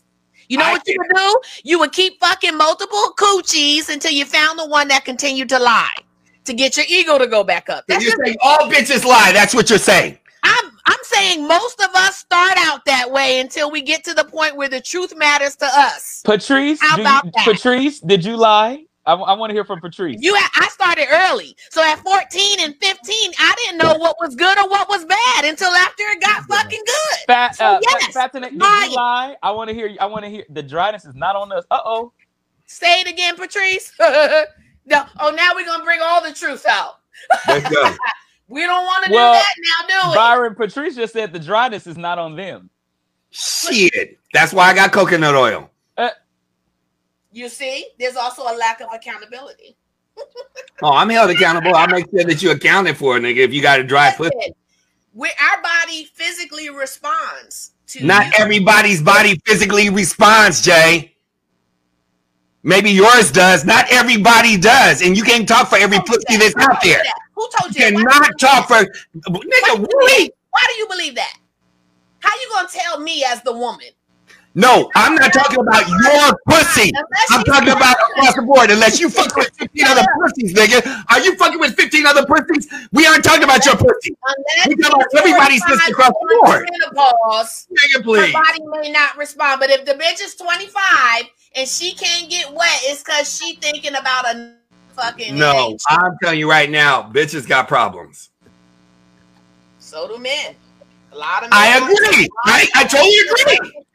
You 0.51 0.57
know 0.57 0.65
I 0.65 0.73
what 0.73 0.85
you 0.85 0.97
would 0.97 1.15
do? 1.15 1.41
You 1.63 1.79
would 1.79 1.93
keep 1.93 2.19
fucking 2.19 2.57
multiple 2.57 3.13
coochies 3.17 3.87
until 3.87 4.11
you 4.11 4.25
found 4.25 4.59
the 4.59 4.67
one 4.67 4.89
that 4.89 5.05
continued 5.05 5.47
to 5.47 5.57
lie 5.57 5.93
to 6.43 6.53
get 6.53 6.75
your 6.75 6.85
ego 6.89 7.17
to 7.17 7.25
go 7.25 7.41
back 7.41 7.69
up. 7.69 7.85
That's 7.87 8.03
you're 8.03 8.17
saying 8.21 8.35
all 8.41 8.69
bitches 8.69 9.05
lie. 9.05 9.31
That's 9.31 9.55
what 9.55 9.69
you're 9.69 9.79
saying. 9.79 10.17
I'm 10.43 10.71
I'm 10.85 10.99
saying 11.03 11.47
most 11.47 11.79
of 11.79 11.95
us 11.95 12.17
start 12.17 12.57
out 12.57 12.83
that 12.83 13.09
way 13.09 13.39
until 13.39 13.71
we 13.71 13.81
get 13.81 14.03
to 14.03 14.13
the 14.13 14.25
point 14.25 14.57
where 14.57 14.67
the 14.67 14.81
truth 14.81 15.15
matters 15.15 15.55
to 15.55 15.65
us. 15.65 16.21
Patrice, 16.25 16.81
How 16.81 16.99
about 16.99 17.23
you, 17.23 17.31
that? 17.33 17.45
Patrice, 17.45 18.01
did 18.01 18.25
you 18.25 18.35
lie? 18.35 18.83
I, 19.05 19.13
want 19.15 19.49
to 19.49 19.53
hear 19.53 19.65
from 19.65 19.81
Patrice. 19.81 20.17
You 20.19 20.35
I 20.35 20.67
started 20.71 21.07
early. 21.11 21.55
So 21.69 21.83
at 21.83 21.99
14 21.99 22.59
and 22.59 22.75
15, 22.75 23.31
I 23.39 23.55
didn't 23.65 23.77
know 23.79 23.95
what 23.97 24.15
was 24.19 24.35
good 24.35 24.57
or 24.59 24.69
what 24.69 24.87
was 24.89 25.05
bad 25.05 25.45
until 25.45 25.69
after 25.71 26.03
it 26.03 26.21
got 26.21 26.43
fucking 26.43 26.83
good. 26.85 27.19
Fat, 27.27 27.55
So 27.55 27.65
uh, 27.65 27.79
yes, 27.81 28.13
Fat, 28.13 28.31
Fat 28.31 28.41
did 28.41 28.53
lying. 28.59 28.91
you 28.91 28.95
lie? 28.95 29.35
I 29.41 29.51
want 29.51 29.69
to 29.69 29.73
hear. 29.73 29.95
I 29.99 30.05
want 30.05 30.23
to 30.25 30.29
hear. 30.29 30.45
The 30.49 30.61
dryness 30.63 31.05
is 31.05 31.15
not 31.15 31.35
on 31.35 31.51
us. 31.51 31.65
Uh 31.71 31.79
oh. 31.83 32.13
Say 32.67 33.01
it 33.01 33.07
again, 33.07 33.35
Patrice. 33.35 33.91
no, 33.99 35.05
oh, 35.19 35.31
now 35.31 35.51
we're 35.55 35.65
gonna 35.65 35.83
bring 35.83 35.99
all 36.01 36.21
the 36.23 36.33
truth 36.33 36.65
out. 36.67 36.99
Let's 37.47 37.69
go. 37.69 37.95
We 38.47 38.63
don't 38.63 38.83
want 38.85 39.05
to 39.05 39.11
Well, 39.13 39.33
do 39.33 39.39
that 39.39 39.87
now, 39.87 40.03
do 40.03 40.09
we? 40.09 40.15
Byron 40.15 40.55
Patrice 40.55 40.93
just 40.97 41.13
said 41.13 41.31
the 41.31 41.39
dryness 41.39 41.87
is 41.87 41.95
not 41.95 42.19
on 42.19 42.35
them. 42.35 42.69
Shit. 43.29 44.19
That's 44.33 44.51
why 44.51 44.69
I 44.69 44.75
got 44.75 44.91
coconut 44.91 45.35
oil. 45.35 45.70
You 47.31 47.47
see, 47.49 47.87
there's 47.99 48.15
also 48.15 48.43
a 48.43 48.55
lack 48.57 48.81
of 48.81 48.87
accountability. 48.93 49.75
Oh, 50.83 50.93
I'm 50.93 51.09
held 51.09 51.29
accountable. 51.29 51.75
I'll 51.75 51.87
make 51.87 52.09
sure 52.09 52.23
that 52.23 52.41
you're 52.41 52.55
accounted 52.55 52.97
for 52.97 53.15
it, 53.15 53.21
nigga. 53.21 53.37
If 53.37 53.53
you 53.53 53.61
got 53.61 53.79
a 53.79 53.83
dry 53.83 54.11
foot. 54.11 54.33
Where 55.13 55.31
our 55.39 55.61
body 55.61 56.05
physically 56.15 56.71
responds 56.71 57.73
to 57.87 58.03
Not 58.03 58.25
you. 58.25 58.31
everybody's 58.39 58.99
body 58.99 59.39
physically 59.45 59.91
responds, 59.91 60.59
Jay. 60.63 61.13
Maybe 62.63 62.89
yours 62.89 63.31
does. 63.31 63.63
Not 63.63 63.85
everybody 63.91 64.57
does. 64.57 65.03
And 65.03 65.15
you 65.15 65.21
can't 65.23 65.47
talk 65.47 65.67
for 65.69 65.77
every 65.77 65.99
pussy 65.99 66.23
you 66.29 66.39
that's 66.39 66.55
that? 66.55 66.69
out 66.71 66.77
there. 66.83 67.03
Who 67.35 67.47
told 67.59 67.75
You 67.75 67.85
you? 67.85 67.91
that? 67.91 67.97
Do 67.97 68.07
cannot 68.07 68.39
talk 68.39 68.67
for 68.67 68.91
nigga, 69.29 69.79
Why- 69.79 69.85
really? 69.93 70.31
Why 70.49 70.61
do 70.67 70.73
you 70.79 70.87
believe 70.87 71.13
that? 71.15 71.37
How 72.21 72.31
you 72.41 72.49
gonna 72.53 72.67
tell 72.71 72.99
me 72.99 73.23
as 73.23 73.43
the 73.43 73.53
woman? 73.53 73.87
No, 74.53 74.91
I'm 74.95 75.15
not 75.15 75.31
talking 75.31 75.59
about 75.59 75.87
your 75.87 76.37
pussy. 76.47 76.91
I'm 77.29 77.43
talking 77.45 77.69
about 77.69 77.95
across 78.11 78.35
the 78.35 78.41
board. 78.41 78.69
Unless 78.69 78.99
you 78.99 79.09
fuck 79.09 79.33
with 79.37 79.49
15 79.57 79.85
other 79.87 80.05
pussies, 80.19 80.53
nigga. 80.53 81.03
Are 81.09 81.19
you 81.21 81.35
fucking 81.37 81.59
with 81.59 81.75
15 81.75 82.05
other 82.05 82.25
pussies? 82.25 82.67
We 82.91 83.07
aren't 83.07 83.23
talking 83.23 83.43
about 83.45 83.65
your 83.65 83.75
pussy. 83.77 84.13
Unless 84.23 84.67
We 84.67 84.75
talking 84.75 85.01
about 85.01 85.15
everybody's 85.19 85.65
sister 85.65 85.91
across 85.91 86.09
the 86.09 86.41
board. 86.43 86.69
menopause, 86.69 87.67
Nigga, 87.71 87.93
her 87.97 88.03
please. 88.03 88.33
body 88.33 88.59
may 88.81 88.91
not 88.91 89.17
respond. 89.17 89.61
But 89.61 89.69
if 89.69 89.85
the 89.85 89.93
bitch 89.93 90.21
is 90.21 90.35
25 90.35 91.23
and 91.55 91.67
she 91.67 91.93
can't 91.93 92.29
get 92.29 92.51
wet, 92.51 92.79
it's 92.83 93.03
because 93.03 93.33
she 93.37 93.55
thinking 93.55 93.95
about 93.95 94.25
a 94.25 94.55
fucking 94.97 95.37
No, 95.37 95.69
age. 95.71 95.79
I'm 95.87 96.17
telling 96.21 96.39
you 96.39 96.49
right 96.49 96.69
now, 96.69 97.03
bitches 97.03 97.47
got 97.47 97.69
problems. 97.69 98.31
So 99.79 100.09
do 100.09 100.17
men. 100.21 100.55
A 101.13 101.17
lot 101.17 101.43
of 101.43 101.49
men. 101.49 101.53
I 101.53 101.77
agree. 101.77 102.29
I, 102.45 102.67
I 102.75 102.83
totally 102.83 103.15
agree. 103.59 103.85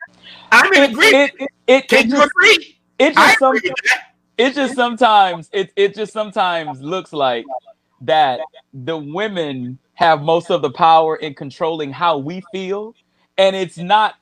I'm 0.57 0.73
in 0.73 0.83
It, 0.83 0.91
agreement. 0.91 1.33
it, 1.39 1.51
it, 1.67 1.89
Can 1.89 2.09
you 2.11 2.17
just, 2.17 2.27
agree? 2.31 2.79
it 2.99 3.17
I 3.17 3.27
just 3.29 3.39
some, 3.39 3.57
agree 3.57 3.73
it 4.39 4.55
just 4.55 4.75
sometimes 4.75 5.49
it 5.53 5.73
it 5.77 5.95
just 5.95 6.13
sometimes 6.13 6.81
looks 6.81 7.13
like 7.13 7.45
that 8.03 8.41
the 8.75 8.97
women 8.97 9.79
have 9.95 10.21
most 10.23 10.51
of 10.51 10.61
the 10.63 10.71
power 10.71 11.17
in 11.17 11.35
controlling 11.35 11.91
how 11.91 12.19
we 12.19 12.43
feel 12.53 12.95
and 13.39 13.55
it's 13.57 13.79
not. 13.79 14.15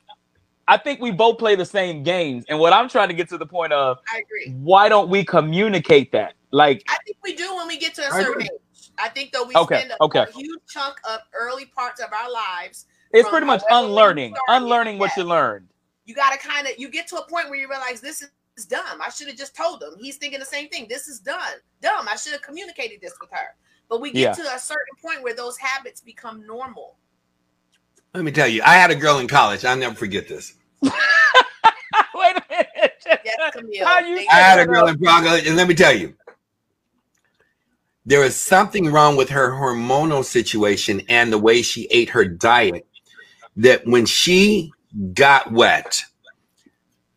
I 0.67 0.77
think 0.77 0.99
we 0.99 1.11
both 1.11 1.37
play 1.37 1.55
the 1.55 1.65
same 1.65 2.01
games, 2.01 2.43
and 2.49 2.57
what 2.57 2.73
I'm 2.73 2.89
trying 2.89 3.09
to 3.09 3.13
get 3.13 3.29
to 3.29 3.37
the 3.37 3.45
point 3.45 3.71
of, 3.71 3.99
I 4.11 4.17
agree. 4.17 4.51
why 4.63 4.89
don't 4.89 5.09
we 5.09 5.23
communicate 5.23 6.11
that? 6.13 6.33
Like, 6.49 6.83
I 6.87 6.97
think 7.05 7.17
we 7.23 7.35
do 7.35 7.55
when 7.55 7.67
we 7.67 7.77
get 7.77 7.93
to 7.95 8.01
a 8.01 8.11
certain 8.11 8.41
age. 8.41 8.49
I 8.97 9.09
think 9.09 9.31
though 9.31 9.43
we 9.45 9.53
Okay, 9.55 9.77
spend 9.81 9.91
a, 9.91 10.03
okay. 10.03 10.25
a 10.27 10.31
huge 10.31 10.59
chunk 10.67 10.95
of 11.07 11.19
early 11.39 11.65
parts 11.65 12.01
of 12.01 12.11
our 12.11 12.31
lives. 12.31 12.85
it's 13.11 13.29
pretty 13.29 13.45
much 13.45 13.61
unlearning, 13.69 14.33
unlearning 14.47 14.97
what 14.97 15.15
you 15.15 15.23
learned. 15.23 15.67
You 16.05 16.13
got 16.15 16.31
to 16.33 16.37
kind 16.47 16.67
of 16.67 16.73
you 16.77 16.89
get 16.89 17.07
to 17.07 17.17
a 17.17 17.27
point 17.27 17.49
where 17.49 17.59
you 17.59 17.69
realize 17.69 17.99
this 18.01 18.23
is 18.57 18.65
dumb. 18.65 19.01
I 19.01 19.09
should 19.09 19.27
have 19.27 19.37
just 19.37 19.55
told 19.55 19.81
him. 19.81 19.95
He's 19.99 20.17
thinking 20.17 20.39
the 20.39 20.45
same 20.45 20.69
thing. 20.69 20.87
This 20.87 21.07
is 21.07 21.19
done. 21.19 21.55
Dumb. 21.81 22.07
I 22.11 22.15
should 22.15 22.33
have 22.33 22.41
communicated 22.41 23.01
this 23.01 23.13
with 23.19 23.31
her. 23.31 23.55
But 23.89 24.01
we 24.01 24.11
get 24.11 24.19
Yeah. 24.37 24.43
to 24.43 24.55
a 24.55 24.59
certain 24.59 24.95
point 25.01 25.21
where 25.23 25.35
those 25.35 25.57
habits 25.57 26.01
become 26.01 26.45
normal. 26.45 26.97
Let 28.13 28.23
me 28.23 28.31
tell 28.31 28.47
you, 28.47 28.61
I 28.63 28.75
had 28.75 28.91
a 28.91 28.95
girl 28.95 29.19
in 29.19 29.27
college. 29.27 29.65
I'll 29.65 29.75
never 29.75 29.95
forget 29.95 30.27
this. 30.27 30.53
Wait 30.81 30.93
a 32.13 32.43
minute. 32.49 33.03
Yes, 33.05 33.53
Camille. 33.53 33.85
How 33.85 33.99
you 33.99 34.25
I 34.31 34.35
had 34.35 34.59
a 34.59 34.65
girl 34.65 34.87
in 34.87 34.97
Prague, 34.97 35.25
and 35.25 35.55
let 35.55 35.67
me 35.67 35.75
tell 35.75 35.95
you, 35.95 36.15
there 38.05 38.21
was 38.21 38.35
something 38.39 38.91
wrong 38.91 39.15
with 39.17 39.29
her 39.29 39.51
hormonal 39.51 40.23
situation 40.23 41.01
and 41.09 41.31
the 41.33 41.37
way 41.37 41.61
she 41.61 41.87
ate 41.91 42.09
her 42.09 42.25
diet. 42.25 42.87
That 43.57 43.85
when 43.85 44.05
she 44.05 44.71
got 45.13 45.51
wet, 45.51 46.03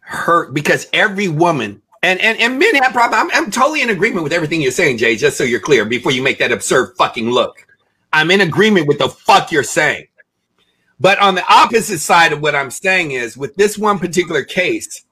hurt 0.00 0.54
because 0.54 0.86
every 0.92 1.28
woman 1.28 1.82
and 2.02 2.20
and, 2.20 2.38
and 2.38 2.58
men 2.58 2.74
have 2.76 2.92
problems. 2.92 3.30
I'm, 3.32 3.44
I'm 3.44 3.50
totally 3.50 3.82
in 3.82 3.90
agreement 3.90 4.24
with 4.24 4.32
everything 4.32 4.60
you're 4.60 4.70
saying, 4.70 4.98
Jay. 4.98 5.16
Just 5.16 5.36
so 5.36 5.44
you're 5.44 5.60
clear, 5.60 5.84
before 5.84 6.12
you 6.12 6.22
make 6.22 6.38
that 6.38 6.52
absurd 6.52 6.96
fucking 6.96 7.30
look, 7.30 7.66
I'm 8.12 8.30
in 8.30 8.40
agreement 8.40 8.86
with 8.86 8.98
the 8.98 9.08
fuck 9.08 9.50
you're 9.52 9.62
saying. 9.62 10.06
But 11.00 11.18
on 11.20 11.34
the 11.34 11.44
opposite 11.48 12.00
side 12.00 12.32
of 12.32 12.40
what 12.40 12.56
I'm 12.56 12.70
saying 12.70 13.12
is, 13.12 13.36
with 13.36 13.54
this 13.54 13.78
one 13.78 13.98
particular 13.98 14.42
case, 14.42 15.04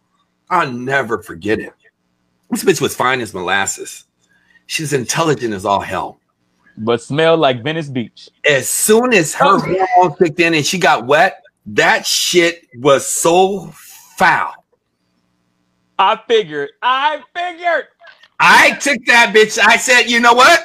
I'll 0.51 0.71
never 0.71 1.23
forget 1.23 1.61
it. 1.61 1.73
This 2.51 2.65
bitch 2.65 2.81
was 2.81 2.95
fine 2.95 3.21
as 3.21 3.35
molasses. 3.35 4.05
She's 4.67 4.93
intelligent 4.93 5.55
as 5.55 5.65
all 5.65 5.81
hell. 5.81 6.19
But 6.79 7.03
smelled 7.03 7.41
like 7.41 7.63
Venice 7.63 7.89
Beach. 7.89 8.29
As 8.49 8.69
soon 8.69 9.15
as 9.15 9.35
her 9.35 9.45
oh. 9.45 9.59
hormones 9.61 10.19
kicked 10.19 10.41
in 10.41 10.55
and 10.55 10.67
she 10.67 10.79
got 10.79 11.07
wet, 11.07 11.43
that 11.67 12.07
shit 12.07 12.67
was 12.77 13.07
so 13.07 13.71
foul. 13.73 14.53
I 15.99 16.21
figured. 16.29 16.71
I 16.83 17.23
figured. 17.35 17.85
I 18.39 18.73
took 18.73 19.05
that 19.07 19.33
bitch. 19.35 19.59
I 19.63 19.77
said, 19.77 20.03
you 20.11 20.21
know 20.21 20.35
what? 20.35 20.61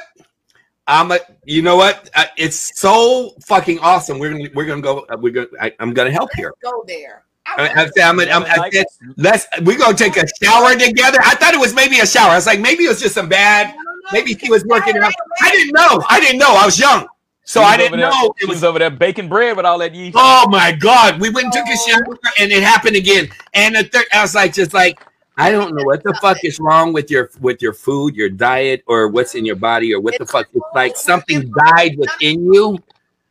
I'm 0.86 1.10
a. 1.12 1.18
You 1.44 1.62
know 1.62 1.76
what? 1.76 2.10
Uh, 2.14 2.24
it's 2.36 2.78
so 2.78 3.34
fucking 3.46 3.78
awesome. 3.78 4.18
We're 4.18 4.32
gonna. 4.32 4.48
We're 4.54 4.66
gonna 4.66 4.82
go. 4.82 5.06
Uh, 5.08 5.16
we're 5.18 5.32
gonna. 5.32 5.46
I, 5.60 5.72
I'm 5.80 5.94
gonna 5.94 6.10
help 6.10 6.30
here. 6.34 6.52
Go 6.62 6.84
there. 6.86 7.24
I, 7.46 7.68
I 7.68 7.86
said, 7.88 8.04
I'm, 8.04 8.20
I'm, 8.20 8.44
I 8.44 8.56
Like- 8.56 8.72
said, 8.72 8.86
let's. 9.16 9.46
We're 9.62 9.78
gonna 9.78 9.96
take 9.96 10.16
a 10.16 10.26
shower 10.42 10.74
together. 10.74 11.18
I 11.24 11.34
thought 11.36 11.54
it 11.54 11.60
was 11.60 11.74
maybe 11.74 11.98
a 12.00 12.06
shower. 12.06 12.30
I 12.30 12.34
was 12.36 12.46
like, 12.46 12.60
maybe 12.60 12.84
it 12.84 12.88
was 12.88 13.00
just 13.00 13.14
some 13.14 13.28
bad. 13.28 13.74
Maybe 14.12 14.34
she 14.34 14.50
was 14.50 14.64
working 14.64 14.96
out. 14.98 15.12
I 15.40 15.50
didn't 15.50 15.72
know. 15.72 16.02
I 16.08 16.20
didn't 16.20 16.38
know. 16.38 16.54
I 16.54 16.66
was 16.66 16.78
young, 16.78 17.06
so 17.44 17.62
I 17.62 17.76
didn't 17.76 17.98
there- 17.98 18.10
know 18.10 18.34
She 18.38 18.44
it 18.44 18.48
was 18.48 18.56
was. 18.56 18.64
over 18.64 18.78
there 18.78 18.90
baking 18.90 19.28
bread 19.28 19.56
with 19.56 19.66
all 19.66 19.78
that 19.78 19.94
yeast. 19.94 20.16
Oh 20.18 20.48
my 20.48 20.72
god! 20.72 21.20
We 21.20 21.30
went 21.30 21.46
and 21.46 21.52
took 21.52 21.66
a 21.66 21.72
oh. 21.72 21.88
shower, 21.88 22.18
and 22.40 22.52
it 22.52 22.62
happened 22.62 22.96
again. 22.96 23.28
And 23.54 23.74
the 23.74 23.84
third, 23.84 24.06
I 24.12 24.22
was 24.22 24.34
like, 24.34 24.54
just 24.54 24.72
like, 24.72 25.00
I 25.36 25.50
don't 25.50 25.74
know 25.74 25.84
what 25.84 26.02
the 26.02 26.14
fuck 26.20 26.44
is 26.44 26.60
wrong 26.60 26.92
with 26.92 27.10
your 27.10 27.30
with 27.40 27.62
your 27.62 27.72
food, 27.72 28.14
your 28.14 28.28
diet, 28.28 28.84
or 28.86 29.08
what's 29.08 29.34
in 29.34 29.44
your 29.44 29.56
body, 29.56 29.92
or 29.94 30.00
what 30.00 30.16
the 30.18 30.26
fuck. 30.26 30.48
It's 30.54 30.64
like 30.74 30.96
something 30.96 31.50
died 31.50 31.96
within 31.98 32.52
you. 32.52 32.78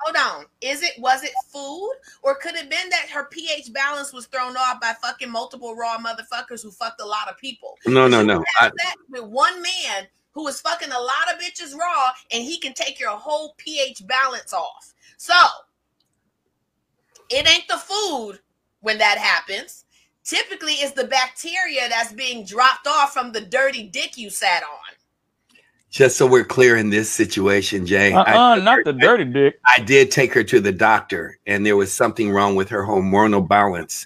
Hold 0.02 0.18
on. 0.18 0.46
Is 0.62 0.82
it 0.82 0.94
was 0.98 1.24
it 1.24 1.32
food 1.52 1.94
or 2.24 2.36
could 2.36 2.56
it 2.56 2.70
been 2.70 2.90
that 2.90 3.10
her 3.12 3.26
pH 3.26 3.72
balance 3.72 4.12
was 4.12 4.26
thrown 4.26 4.58
off 4.58 4.82
by 4.82 4.94
fucking 5.02 5.30
multiple 5.30 5.76
raw 5.76 5.98
motherfuckers 5.98 6.64
who 6.64 6.72
fucked 6.72 7.02
a 7.02 7.06
lot 7.06 7.30
of 7.30 7.38
people? 7.38 7.78
No, 7.86 8.08
no, 8.08 8.24
no. 8.24 8.44
I, 8.60 8.72
with 9.10 9.24
one 9.24 9.62
man 9.62 10.08
who 10.34 10.48
is 10.48 10.62
fucking 10.62 10.92
a 10.92 11.00
lot 11.00 11.34
of 11.34 11.42
bitches 11.42 11.76
raw 11.76 12.12
and 12.32 12.44
he 12.44 12.58
can 12.60 12.74
take 12.74 13.00
your 13.00 13.12
whole 13.12 13.54
pH 13.58 14.06
balance 14.08 14.54
off. 14.54 14.94
So 15.18 15.34
it 17.30 17.48
ain't 17.48 17.68
the 17.68 17.78
food 17.78 18.40
when 18.82 18.98
that 18.98 19.18
happens. 19.18 19.86
Typically, 20.24 20.74
it's 20.74 20.94
the 20.94 21.06
bacteria 21.06 21.90
that's 21.90 22.14
being 22.14 22.46
dropped 22.46 22.88
off 22.88 23.14
from 23.14 23.32
the 23.32 23.42
dirty 23.42 23.84
dick 23.88 24.18
you 24.18 24.30
sat 24.30 24.64
on. 24.64 24.96
just 25.90 26.16
so 26.16 26.28
we're 26.28 26.46
clear 26.46 26.78
in 26.78 26.90
this 26.90 27.10
situation, 27.10 27.86
Jay. 27.86 28.14
Uh-uh, 28.14 28.24
I, 28.26 28.60
not 28.60 28.86
the 28.86 28.94
dirty 28.94 29.26
dick. 29.26 29.60
I 29.66 29.80
did 29.80 30.12
take 30.12 30.34
her 30.34 30.44
to 30.44 30.60
the 30.60 30.72
doctor, 30.72 31.40
and 31.48 31.66
there 31.66 31.76
was 31.76 31.92
something 31.92 32.32
wrong 32.32 32.56
with 32.56 32.70
her 32.70 32.84
hormonal 32.84 33.46
balance, 33.46 34.06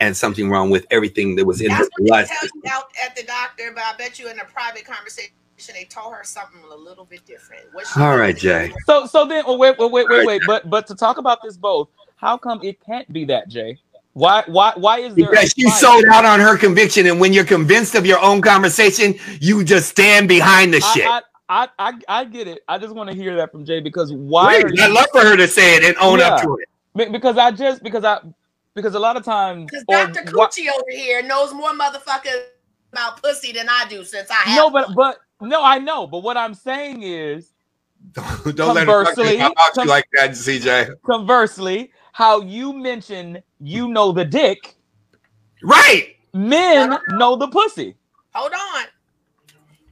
and 0.00 0.16
something 0.16 0.50
wrong 0.50 0.68
with 0.68 0.84
everything 0.90 1.36
that 1.36 1.44
was 1.44 1.60
in 1.60 1.70
her 1.70 1.78
That's 1.78 1.90
what 1.96 2.08
blood. 2.08 2.24
they 2.24 2.28
tell 2.28 2.48
you 2.56 2.62
out 2.68 2.90
at 3.04 3.14
the 3.14 3.22
doctor, 3.22 3.70
but 3.72 3.84
I 3.84 3.96
bet 3.96 4.18
you 4.18 4.28
in 4.28 4.40
a 4.40 4.44
private 4.44 4.84
conversation 4.84 5.32
they 5.68 5.84
told 5.84 6.14
her 6.14 6.24
something 6.24 6.60
a 6.72 6.74
little 6.76 7.04
bit 7.04 7.24
different. 7.26 7.62
What 7.72 7.86
All 7.96 8.16
right, 8.16 8.36
Jay. 8.36 8.68
do- 8.68 8.74
So 8.86 9.06
so 9.06 9.24
then 9.26 9.44
oh, 9.46 9.56
wait, 9.56 9.78
wait, 9.78 9.90
wait, 9.92 10.08
wait, 10.08 10.26
wait. 10.26 10.42
But 10.46 10.68
but 10.70 10.86
to 10.88 10.94
talk 10.94 11.18
about 11.18 11.42
this 11.42 11.56
both, 11.56 11.88
how 12.16 12.36
come 12.36 12.60
it 12.62 12.78
can't 12.84 13.10
be 13.12 13.24
that, 13.26 13.48
Jay? 13.48 13.78
Why 14.14 14.42
why 14.46 14.72
why 14.76 14.98
is 15.00 15.14
there 15.14 15.28
a 15.28 15.30
Because 15.30 15.54
she 15.56 15.64
fight? 15.64 15.80
sold 15.80 16.04
out 16.06 16.24
on 16.24 16.40
her 16.40 16.56
conviction, 16.56 17.06
and 17.06 17.20
when 17.20 17.32
you're 17.32 17.44
convinced 17.44 17.94
of 17.94 18.04
your 18.04 18.20
own 18.20 18.40
conversation, 18.42 19.14
you 19.40 19.64
just 19.64 19.88
stand 19.88 20.28
behind 20.28 20.74
the 20.74 20.80
shit. 20.80 21.06
I, 21.06 21.22
I, 21.48 21.68
I, 21.78 21.90
I, 21.90 21.92
I 22.08 22.24
get 22.24 22.48
it. 22.48 22.62
I 22.68 22.78
just 22.78 22.94
want 22.94 23.10
to 23.10 23.16
hear 23.16 23.36
that 23.36 23.52
from 23.52 23.64
Jay 23.64 23.80
because 23.80 24.12
why? 24.12 24.58
Wait, 24.58 24.64
are 24.80 24.84
I'd 24.84 24.92
love 24.92 25.06
for 25.12 25.20
her 25.20 25.36
to 25.36 25.46
say 25.48 25.76
it 25.76 25.84
and 25.84 25.96
own 25.98 26.20
up 26.20 26.42
to 26.42 26.58
it. 26.58 27.12
Because 27.12 27.38
I 27.38 27.50
just 27.50 27.82
because 27.82 28.04
I 28.04 28.20
because 28.74 28.94
a 28.94 28.98
lot 28.98 29.16
of 29.16 29.24
times 29.24 29.70
Because 29.70 29.84
Dr. 30.14 30.30
wha- 30.36 30.46
Coochie 30.48 30.68
over 30.68 30.90
here 30.90 31.22
knows 31.22 31.52
more 31.54 31.70
motherfuckers 31.70 32.44
about 32.92 33.22
pussy 33.22 33.52
than 33.52 33.66
I 33.68 33.86
do 33.88 34.04
since 34.04 34.30
I 34.30 34.34
have. 34.34 34.56
no, 34.56 34.70
but 34.70 34.94
but 34.94 35.18
no, 35.42 35.62
I 35.62 35.78
know. 35.78 36.06
But 36.06 36.20
what 36.22 36.36
I'm 36.36 36.54
saying 36.54 37.02
is, 37.02 37.52
Don't, 38.12 38.56
don't 38.56 38.74
let 38.74 38.88
her 38.88 39.04
talk 39.04 39.14
to 39.14 39.20
you 39.22 39.26
Conversely, 39.28 39.36
about 39.36 39.50
you 39.76 39.82
com- 39.82 39.88
like 39.88 40.08
that, 40.14 40.30
CJ. 40.32 40.94
conversely, 41.06 41.92
how 42.12 42.40
you 42.40 42.72
mention 42.72 43.40
you 43.60 43.86
know 43.88 44.10
the 44.12 44.24
dick, 44.24 44.74
Right. 45.62 46.16
men 46.34 46.98
know 47.10 47.36
the 47.36 47.46
pussy. 47.48 47.94
Hold 48.34 48.52
on. 48.52 48.84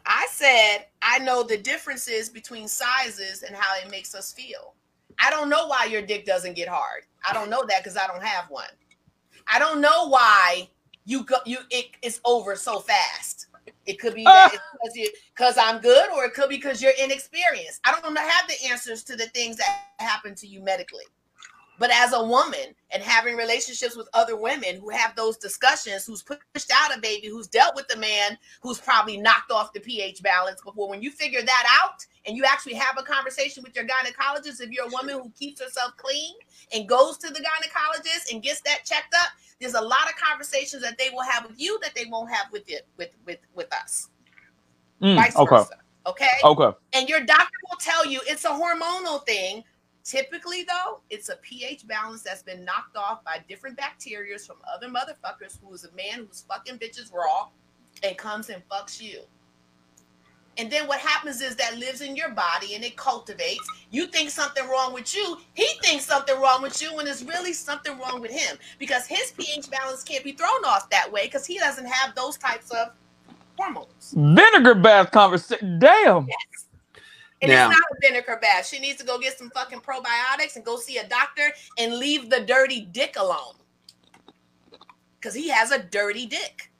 I 0.06 0.26
said 0.32 0.86
I 1.02 1.20
know 1.20 1.44
the 1.44 1.56
differences 1.56 2.28
between 2.28 2.66
sizes 2.66 3.44
and 3.44 3.54
how 3.54 3.76
it 3.78 3.90
makes 3.90 4.14
us 4.14 4.32
feel. 4.32 4.74
I 5.22 5.30
don't 5.30 5.48
know 5.48 5.68
why 5.68 5.84
your 5.84 6.02
dick 6.02 6.24
doesn't 6.26 6.56
get 6.56 6.66
hard. 6.68 7.04
I 7.28 7.32
don't 7.32 7.48
know 7.50 7.64
that 7.68 7.84
because 7.84 7.96
I 7.96 8.06
don't 8.08 8.22
have 8.24 8.46
one. 8.50 8.64
I 9.46 9.58
don't 9.60 9.80
know 9.80 10.08
why 10.08 10.68
you 11.04 11.22
go 11.24 11.36
you 11.46 11.58
it, 11.70 11.86
it's 12.02 12.20
over 12.24 12.56
so 12.56 12.80
fast. 12.80 13.46
It 13.86 13.98
could 13.98 14.14
be 14.14 14.24
because 14.24 14.98
because 15.36 15.58
I'm 15.58 15.80
good, 15.80 16.10
or 16.12 16.24
it 16.24 16.34
could 16.34 16.48
be 16.48 16.56
because 16.56 16.82
you're 16.82 16.92
inexperienced. 17.02 17.80
I 17.84 17.92
don't 17.92 18.16
have 18.16 18.48
the 18.48 18.68
answers 18.70 19.02
to 19.04 19.16
the 19.16 19.26
things 19.26 19.56
that 19.56 19.84
happen 19.98 20.34
to 20.36 20.46
you 20.46 20.60
medically. 20.62 21.04
But 21.80 21.90
as 21.90 22.12
a 22.12 22.22
woman 22.22 22.74
and 22.90 23.02
having 23.02 23.36
relationships 23.36 23.96
with 23.96 24.06
other 24.12 24.36
women 24.36 24.76
who 24.78 24.90
have 24.90 25.16
those 25.16 25.38
discussions, 25.38 26.04
who's 26.04 26.22
pushed 26.22 26.70
out 26.70 26.94
a 26.94 27.00
baby, 27.00 27.28
who's 27.28 27.46
dealt 27.46 27.74
with 27.74 27.86
a 27.96 27.98
man 27.98 28.36
who's 28.60 28.78
probably 28.78 29.16
knocked 29.16 29.50
off 29.50 29.72
the 29.72 29.80
pH 29.80 30.22
balance 30.22 30.60
before, 30.60 30.90
when 30.90 31.00
you 31.00 31.10
figure 31.10 31.40
that 31.40 31.80
out 31.82 32.04
and 32.26 32.36
you 32.36 32.44
actually 32.44 32.74
have 32.74 32.98
a 32.98 33.02
conversation 33.02 33.62
with 33.62 33.74
your 33.74 33.86
gynecologist, 33.86 34.60
if 34.60 34.70
you're 34.70 34.84
a 34.84 34.90
woman 34.90 35.18
who 35.22 35.30
keeps 35.30 35.62
herself 35.62 35.96
clean 35.96 36.34
and 36.74 36.86
goes 36.86 37.16
to 37.16 37.28
the 37.28 37.40
gynecologist 37.40 38.30
and 38.30 38.42
gets 38.42 38.60
that 38.60 38.84
checked 38.84 39.14
up, 39.14 39.30
there's 39.58 39.72
a 39.72 39.80
lot 39.80 40.06
of 40.06 40.16
conversations 40.16 40.82
that 40.82 40.98
they 40.98 41.08
will 41.08 41.24
have 41.24 41.46
with 41.48 41.58
you 41.58 41.78
that 41.82 41.94
they 41.94 42.04
won't 42.10 42.30
have 42.30 42.52
with 42.52 42.68
it 42.68 42.86
with 42.98 43.10
with 43.24 43.38
with 43.54 43.72
us. 43.72 44.10
Mm, 45.00 45.14
Vice 45.14 45.34
okay, 45.34 45.56
versa. 45.56 45.78
Okay. 46.06 46.28
okay. 46.44 46.76
And 46.92 47.08
your 47.08 47.20
doctor 47.20 47.56
will 47.70 47.78
tell 47.78 48.04
you 48.04 48.20
it's 48.26 48.44
a 48.44 48.48
hormonal 48.48 49.24
thing. 49.24 49.64
Typically, 50.10 50.64
though, 50.64 50.98
it's 51.08 51.28
a 51.28 51.36
pH 51.36 51.86
balance 51.86 52.22
that's 52.22 52.42
been 52.42 52.64
knocked 52.64 52.96
off 52.96 53.22
by 53.22 53.38
different 53.48 53.76
bacteria 53.76 54.36
from 54.40 54.56
other 54.68 54.88
motherfuckers 54.88 55.56
who 55.62 55.72
is 55.72 55.84
a 55.84 55.92
man 55.92 56.26
who's 56.26 56.44
fucking 56.48 56.80
bitches 56.80 57.14
raw 57.14 57.46
and 58.02 58.18
comes 58.18 58.50
and 58.50 58.60
fucks 58.68 59.00
you. 59.00 59.20
And 60.58 60.68
then 60.68 60.88
what 60.88 60.98
happens 60.98 61.40
is 61.40 61.54
that 61.54 61.78
lives 61.78 62.00
in 62.00 62.16
your 62.16 62.30
body 62.30 62.74
and 62.74 62.82
it 62.82 62.96
cultivates. 62.96 63.64
You 63.92 64.08
think 64.08 64.30
something 64.30 64.68
wrong 64.68 64.92
with 64.92 65.14
you. 65.14 65.38
He 65.54 65.68
thinks 65.80 66.06
something 66.06 66.40
wrong 66.40 66.60
with 66.60 66.82
you 66.82 66.92
when 66.96 67.06
it's 67.06 67.22
really 67.22 67.52
something 67.52 67.96
wrong 68.00 68.20
with 68.20 68.32
him 68.32 68.58
because 68.80 69.06
his 69.06 69.32
pH 69.38 69.70
balance 69.70 70.02
can't 70.02 70.24
be 70.24 70.32
thrown 70.32 70.64
off 70.64 70.90
that 70.90 71.12
way 71.12 71.26
because 71.26 71.46
he 71.46 71.56
doesn't 71.56 71.86
have 71.86 72.16
those 72.16 72.36
types 72.36 72.72
of 72.72 72.88
hormones. 73.56 74.12
Vinegar 74.16 74.74
bath 74.74 75.12
conversation. 75.12 75.78
Damn. 75.78 76.26
And 77.42 77.50
Now- 77.50 77.70
it's 77.70 77.78
not 77.78 77.90
a 77.90 78.00
vinegar 78.00 78.38
bath. 78.40 78.66
She 78.66 78.78
needs 78.78 78.98
to 78.98 79.06
go 79.06 79.18
get 79.18 79.38
some 79.38 79.50
fucking 79.50 79.80
probiotics 79.80 80.56
and 80.56 80.64
go 80.64 80.76
see 80.76 80.98
a 80.98 81.08
doctor 81.08 81.52
and 81.78 81.96
leave 81.96 82.28
the 82.30 82.40
dirty 82.40 82.82
dick 82.92 83.16
alone. 83.18 83.54
Because 85.18 85.34
he 85.34 85.48
has 85.48 85.70
a 85.70 85.78
dirty 85.78 86.26
dick. 86.26 86.70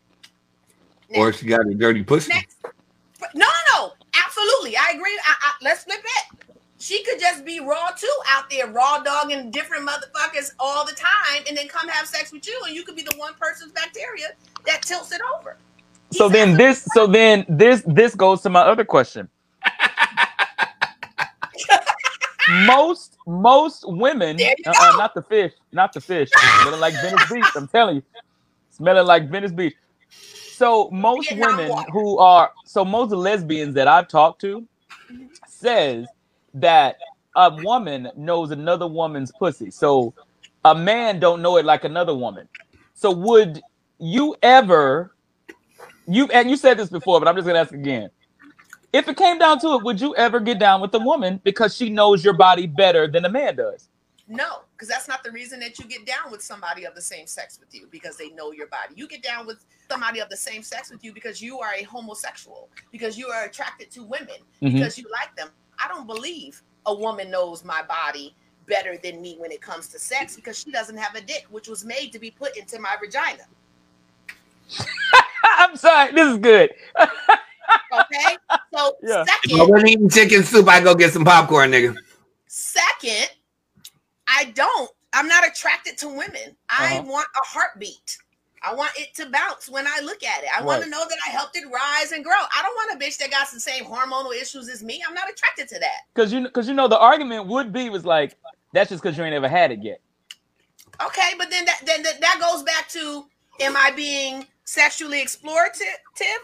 Or 1.14 1.32
she 1.32 1.46
got 1.46 1.66
a 1.66 1.74
dirty 1.74 2.02
pussy. 2.02 2.32
Next. 2.32 2.56
No, 3.34 3.46
no, 3.46 3.48
no. 3.74 3.92
Absolutely. 4.24 4.76
I 4.76 4.92
agree. 4.94 5.18
I, 5.24 5.34
I, 5.40 5.52
let's 5.62 5.84
flip 5.84 6.00
it. 6.02 6.54
She 6.78 7.04
could 7.04 7.20
just 7.20 7.44
be 7.44 7.60
raw 7.60 7.90
too 7.90 8.08
out 8.28 8.48
there, 8.48 8.66
raw 8.68 9.02
dogging 9.02 9.50
different 9.50 9.86
motherfuckers 9.86 10.52
all 10.58 10.86
the 10.86 10.94
time, 10.94 11.42
and 11.46 11.56
then 11.56 11.68
come 11.68 11.86
have 11.88 12.06
sex 12.06 12.32
with 12.32 12.46
you, 12.46 12.58
and 12.66 12.74
you 12.74 12.84
could 12.84 12.96
be 12.96 13.02
the 13.02 13.14
one 13.18 13.34
person's 13.34 13.70
bacteria 13.72 14.28
that 14.64 14.80
tilts 14.80 15.12
it 15.12 15.20
over. 15.38 15.58
So 16.10 16.30
then 16.30 16.56
this 16.56 16.88
so 16.94 17.06
then 17.06 17.44
this 17.48 17.82
this 17.86 18.14
goes 18.14 18.40
to 18.42 18.50
my 18.50 18.60
other 18.60 18.86
question. 18.86 19.28
Most 22.50 23.18
most 23.26 23.84
women 23.86 24.52
uh-uh, 24.66 24.92
not 24.92 25.14
the 25.14 25.22
fish, 25.22 25.52
not 25.72 25.94
the 25.94 26.00
fish. 26.02 26.30
Smelling 26.50 26.80
like 26.80 27.00
Venice 27.00 27.24
Beach, 27.24 27.52
I'm 27.56 27.68
telling 27.68 27.96
you. 27.98 28.02
Smelling 28.70 29.06
like 29.06 29.30
Venice 29.30 29.52
Beach. 29.52 29.74
So 30.50 30.90
most 30.92 31.32
women 31.32 31.84
who 31.92 32.18
are 32.18 32.52
so 32.64 32.84
most 32.84 33.12
lesbians 33.12 33.74
that 33.76 33.88
I've 33.88 34.08
talked 34.08 34.40
to 34.42 34.66
says 35.46 36.12
that 36.54 36.98
a 37.36 37.54
woman 37.54 38.10
knows 38.16 38.50
another 38.52 38.86
woman's 38.88 39.32
pussy. 39.32 39.70
So 39.70 40.14
a 40.64 40.74
man 40.74 41.20
don't 41.20 41.42
know 41.42 41.56
it 41.58 41.66
like 41.66 41.84
another 41.84 42.14
woman. 42.14 42.48
So 42.94 43.12
would 43.12 43.62
you 43.98 44.36
ever 44.42 45.12
you 46.08 46.26
and 46.28 46.50
you 46.50 46.56
said 46.56 46.78
this 46.78 46.90
before, 46.90 47.20
but 47.20 47.28
I'm 47.28 47.36
just 47.36 47.46
gonna 47.46 47.60
ask 47.60 47.72
again. 47.72 48.10
If 48.92 49.08
it 49.08 49.16
came 49.16 49.38
down 49.38 49.60
to 49.60 49.74
it, 49.74 49.84
would 49.84 50.00
you 50.00 50.14
ever 50.16 50.40
get 50.40 50.58
down 50.58 50.80
with 50.80 50.92
a 50.94 50.98
woman 50.98 51.40
because 51.44 51.76
she 51.76 51.90
knows 51.90 52.24
your 52.24 52.34
body 52.34 52.66
better 52.66 53.06
than 53.06 53.24
a 53.24 53.28
man 53.28 53.56
does? 53.56 53.88
No, 54.26 54.60
because 54.72 54.88
that's 54.88 55.08
not 55.08 55.24
the 55.24 55.30
reason 55.32 55.58
that 55.60 55.78
you 55.78 55.86
get 55.86 56.06
down 56.06 56.30
with 56.30 56.40
somebody 56.42 56.84
of 56.84 56.94
the 56.94 57.02
same 57.02 57.26
sex 57.26 57.58
with 57.58 57.74
you 57.74 57.88
because 57.90 58.16
they 58.16 58.30
know 58.30 58.52
your 58.52 58.68
body. 58.68 58.94
You 58.94 59.08
get 59.08 59.22
down 59.22 59.46
with 59.46 59.64
somebody 59.90 60.20
of 60.20 60.28
the 60.28 60.36
same 60.36 60.62
sex 60.62 60.90
with 60.90 61.04
you 61.04 61.12
because 61.12 61.42
you 61.42 61.58
are 61.58 61.72
a 61.74 61.82
homosexual, 61.82 62.68
because 62.92 63.18
you 63.18 63.26
are 63.28 63.44
attracted 63.44 63.90
to 63.92 64.04
women, 64.04 64.36
Mhm. 64.62 64.74
because 64.74 64.98
you 64.98 65.06
like 65.10 65.34
them. 65.36 65.50
I 65.78 65.88
don't 65.88 66.06
believe 66.06 66.62
a 66.86 66.94
woman 66.94 67.30
knows 67.30 67.64
my 67.64 67.82
body 67.82 68.34
better 68.66 68.96
than 68.96 69.20
me 69.20 69.36
when 69.38 69.50
it 69.50 69.60
comes 69.60 69.88
to 69.88 69.98
sex 69.98 70.36
because 70.36 70.58
she 70.58 70.70
doesn't 70.70 70.96
have 70.96 71.16
a 71.16 71.20
dick, 71.20 71.46
which 71.50 71.66
was 71.66 71.84
made 71.84 72.12
to 72.12 72.20
be 72.20 72.30
put 72.30 72.56
into 72.56 72.78
my 72.78 72.96
vagina. 73.00 73.42
I'm 75.44 75.76
sorry, 75.76 76.12
this 76.12 76.28
is 76.32 76.38
good. 76.38 76.70
Okay. 78.88 78.96
So 79.02 79.08
Yeah. 79.08 79.22
If 79.22 79.28
I 79.28 79.32
second, 79.56 79.68
wasn't 79.68 79.88
eating 79.90 80.08
chicken 80.10 80.44
soup, 80.44 80.68
I 80.68 80.80
go 80.80 80.94
get 80.94 81.12
some 81.12 81.24
popcorn, 81.24 81.70
nigga. 81.70 81.96
second, 82.46 83.28
I 84.28 84.44
don't. 84.54 84.90
I'm 85.12 85.26
not 85.28 85.46
attracted 85.46 85.98
to 85.98 86.08
women. 86.08 86.56
I 86.68 86.98
Uh-huh. 86.98 87.02
want 87.06 87.26
a 87.34 87.46
heartbeat. 87.46 88.18
I 88.62 88.74
want 88.74 88.92
it 88.98 89.14
to 89.14 89.26
bounce 89.30 89.68
when 89.70 89.86
I 89.86 90.00
look 90.04 90.22
at 90.22 90.42
it. 90.44 90.50
I 90.54 90.62
want 90.62 90.82
to 90.84 90.90
know 90.90 91.04
that 91.08 91.18
I 91.26 91.30
helped 91.30 91.56
it 91.56 91.64
rise 91.72 92.12
and 92.12 92.22
grow. 92.22 92.34
I 92.34 92.62
don't 92.62 92.74
want 92.74 93.02
a 93.02 93.04
bitch 93.04 93.16
that 93.18 93.30
got 93.30 93.50
the 93.50 93.58
same 93.58 93.84
hormonal 93.84 94.34
issues 94.34 94.68
as 94.68 94.82
me. 94.82 95.02
I'm 95.06 95.14
not 95.14 95.30
attracted 95.30 95.66
to 95.68 95.78
that. 95.80 96.00
Because 96.14 96.30
you 96.30 96.42
because 96.42 96.68
you 96.68 96.74
know 96.74 96.86
the 96.86 96.98
argument 96.98 97.46
would 97.46 97.72
be 97.72 97.88
was 97.88 98.04
like 98.04 98.36
that's 98.74 98.90
just 98.90 99.02
because 99.02 99.16
you 99.16 99.24
ain't 99.24 99.34
ever 99.34 99.48
had 99.48 99.72
it 99.72 99.82
yet. 99.82 100.00
Okay, 101.04 101.30
but 101.38 101.48
then 101.50 101.64
that 101.64 101.80
then 101.86 102.02
that, 102.02 102.20
that 102.20 102.38
goes 102.38 102.62
back 102.62 102.88
to 102.90 103.24
am 103.60 103.76
I 103.78 103.92
being 103.92 104.46
sexually 104.64 105.22
explorative 105.22 105.82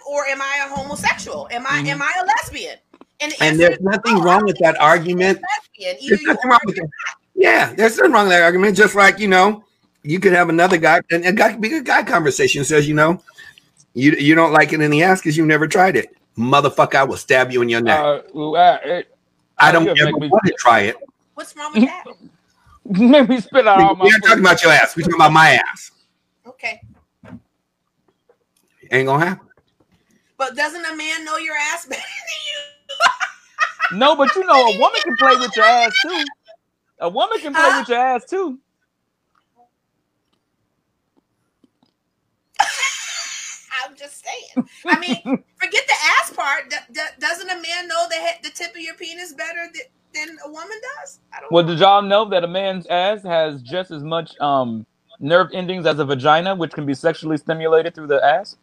or 0.08 0.26
am 0.26 0.40
I 0.42 0.66
a 0.66 0.75
homosexual? 0.75 1.49
Am 1.50 1.66
I 1.66 1.82
Mhm. 1.82 1.87
am 1.88 2.02
I 2.02 2.12
a 2.20 2.25
lesbian? 2.25 2.76
And, 3.20 3.32
the 3.32 3.42
And 3.44 3.58
there's 3.61 3.80
nothing 3.80 4.16
no, 4.16 4.23
wrong 4.23 4.44
with 4.44 4.58
that 4.58 4.78
argument. 4.80 5.40
lesbian. 5.40 5.96
There's 6.08 6.23
nothing 6.23 6.50
wrong 6.50 6.61
with 6.66 6.76
that. 6.76 6.88
Yeah, 7.35 7.73
there's 7.75 7.96
nothing 7.96 8.12
wrong 8.12 8.25
with 8.25 8.32
that 8.37 8.42
argument. 8.42 8.76
Just 8.76 8.94
like 8.94 9.18
you 9.18 9.28
know, 9.28 9.64
you 10.02 10.20
could 10.20 10.32
have 10.32 10.49
another 10.49 10.76
guy, 10.76 11.00
and 11.11 11.25
a 11.25 11.32
guy 11.32 11.52
could 11.52 11.61
be 11.61 11.75
a 11.75 11.80
guy 11.82 12.02
conversation 12.02 12.64
says, 12.64 12.87
you 12.88 12.94
know, 12.94 13.23
you 13.94 14.12
you 14.12 14.35
don't 14.35 14.52
like 14.52 14.73
it 14.73 14.80
in 14.80 14.90
the 14.90 15.02
ass 15.02 15.20
because 15.20 15.37
you've 15.37 15.46
never 15.46 15.66
tried 15.66 15.96
it. 15.96 16.14
Motherfucker, 16.37 16.96
I 16.96 17.04
will 17.04 17.16
stab 17.16 17.50
you 17.52 17.62
in 17.62 17.68
your 17.70 17.80
neck. 17.80 17.99
Uh, 17.99 18.20
well, 18.35 18.56
uh, 18.56 18.78
it, 18.85 19.16
I 19.58 19.73
don't 19.73 19.85
you 19.87 19.92
ever 19.92 20.04
make 20.12 20.20
me- 20.20 20.28
want 20.28 20.44
to 20.46 20.54
try 20.58 20.80
it. 20.80 20.96
What's 21.35 21.56
wrong 21.56 21.73
with 21.75 21.85
that? 21.85 22.04
made 22.85 23.28
me 23.28 23.40
spit 23.40 23.66
out 23.66 23.78
We, 23.78 23.85
all 23.85 23.96
my. 23.96 24.04
we 24.04 24.12
aren't 24.12 24.25
talking 24.25 24.40
about 24.40 24.62
your 24.62 24.73
ass. 24.73 24.94
We're 24.96 25.02
talking 25.04 25.16
about 25.16 25.32
my 25.32 25.54
ass. 25.73 25.90
Okay. 26.46 26.80
Ain't 28.93 29.07
gonna 29.09 29.25
happen. 29.25 29.49
But 30.38 30.57
doesn't 30.57 30.85
a 30.87 30.97
man 30.97 31.25
know 31.25 31.37
your 31.38 31.57
ass 31.57 31.87
better 31.87 32.00
than 32.02 32.43
you? 32.49 32.97
No, 33.90 34.16
but 34.16 34.35
you 34.37 34.45
know 34.45 34.64
a 34.66 34.73
woman 34.73 35.02
can 35.02 35.16
play 35.16 35.37
with 35.37 35.57
your 35.57 35.66
ass 35.66 35.97
too. 35.97 36.33
A 37.01 37.09
woman 37.09 37.40
can 37.40 37.55
play 37.55 37.70
Huh? 37.70 37.72
with 37.72 37.88
your 37.88 37.99
ass 37.99 38.25
too. 38.27 38.59
I'm 43.87 43.96
just 43.96 44.25
saying. 44.25 44.61
I 44.88 44.99
mean, 45.01 45.25
forget 45.57 45.85
the 45.87 45.94
ass 46.20 46.33
part. 46.33 46.70
D- 46.70 46.77
d- 46.92 47.01
doesn't 47.20 47.51
a 47.51 47.57
man 47.57 47.88
know 47.88 48.07
the 48.11 48.16
head, 48.16 48.37
the 48.42 48.51
tip 48.51 48.72
of 48.72 48.81
your 48.81 48.94
penis 48.94 49.33
better 49.35 49.68
th- 49.72 49.90
than 50.14 50.37
a 50.44 50.51
woman 50.51 50.79
does? 51.03 51.20
I 51.33 51.40
don't 51.40 51.51
Well, 51.51 51.64
know. 51.64 51.70
did 51.70 51.79
y'all 51.79 52.03
know 52.03 52.25
that 52.31 52.44
a 52.44 52.49
man's 52.49 52.87
ass 52.88 53.22
has 53.22 53.62
just 53.62 53.90
as 53.92 54.03
much 54.03 54.38
um 54.40 54.87
nerve 55.20 55.49
endings 55.55 55.87
as 55.87 55.99
a 56.01 56.05
vagina, 56.05 56.55
which 56.57 56.72
can 56.72 56.87
be 56.87 56.94
sexually 56.94 57.37
stimulated 57.38 57.94
through 57.94 58.09
the 58.09 58.25
ass? 58.25 58.57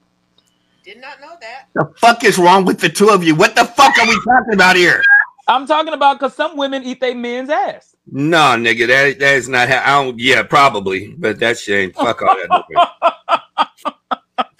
Did 0.83 0.99
not 0.99 1.21
know 1.21 1.35
that. 1.39 1.69
The 1.75 1.93
fuck 1.97 2.25
is 2.25 2.37
wrong 2.37 2.65
with 2.65 2.79
the 2.81 2.89
two 2.89 3.09
of 3.09 3.23
you? 3.23 3.35
What 3.35 3.55
the 3.55 3.63
fuck 3.63 3.97
are 3.97 4.05
we 4.05 4.19
talking 4.25 4.53
about 4.53 4.75
here? 4.75 5.01
I'm 5.47 5.65
talking 5.65 5.93
about 5.93 6.19
because 6.19 6.35
some 6.35 6.57
women 6.57 6.83
eat 6.83 6.99
their 6.99 7.15
men's 7.15 7.49
ass. 7.49 7.95
No, 8.11 8.55
nigga, 8.57 8.87
that 8.87 9.19
that 9.19 9.35
is 9.35 9.47
not. 9.47 9.69
Ha- 9.69 9.83
I 9.85 10.03
don't. 10.03 10.19
Yeah, 10.19 10.43
probably, 10.43 11.15
but 11.17 11.39
that 11.39 11.57
shit 11.57 11.79
ain't. 11.79 11.95
Fuck 11.95 12.21
all 12.21 12.35
that. 12.35 13.71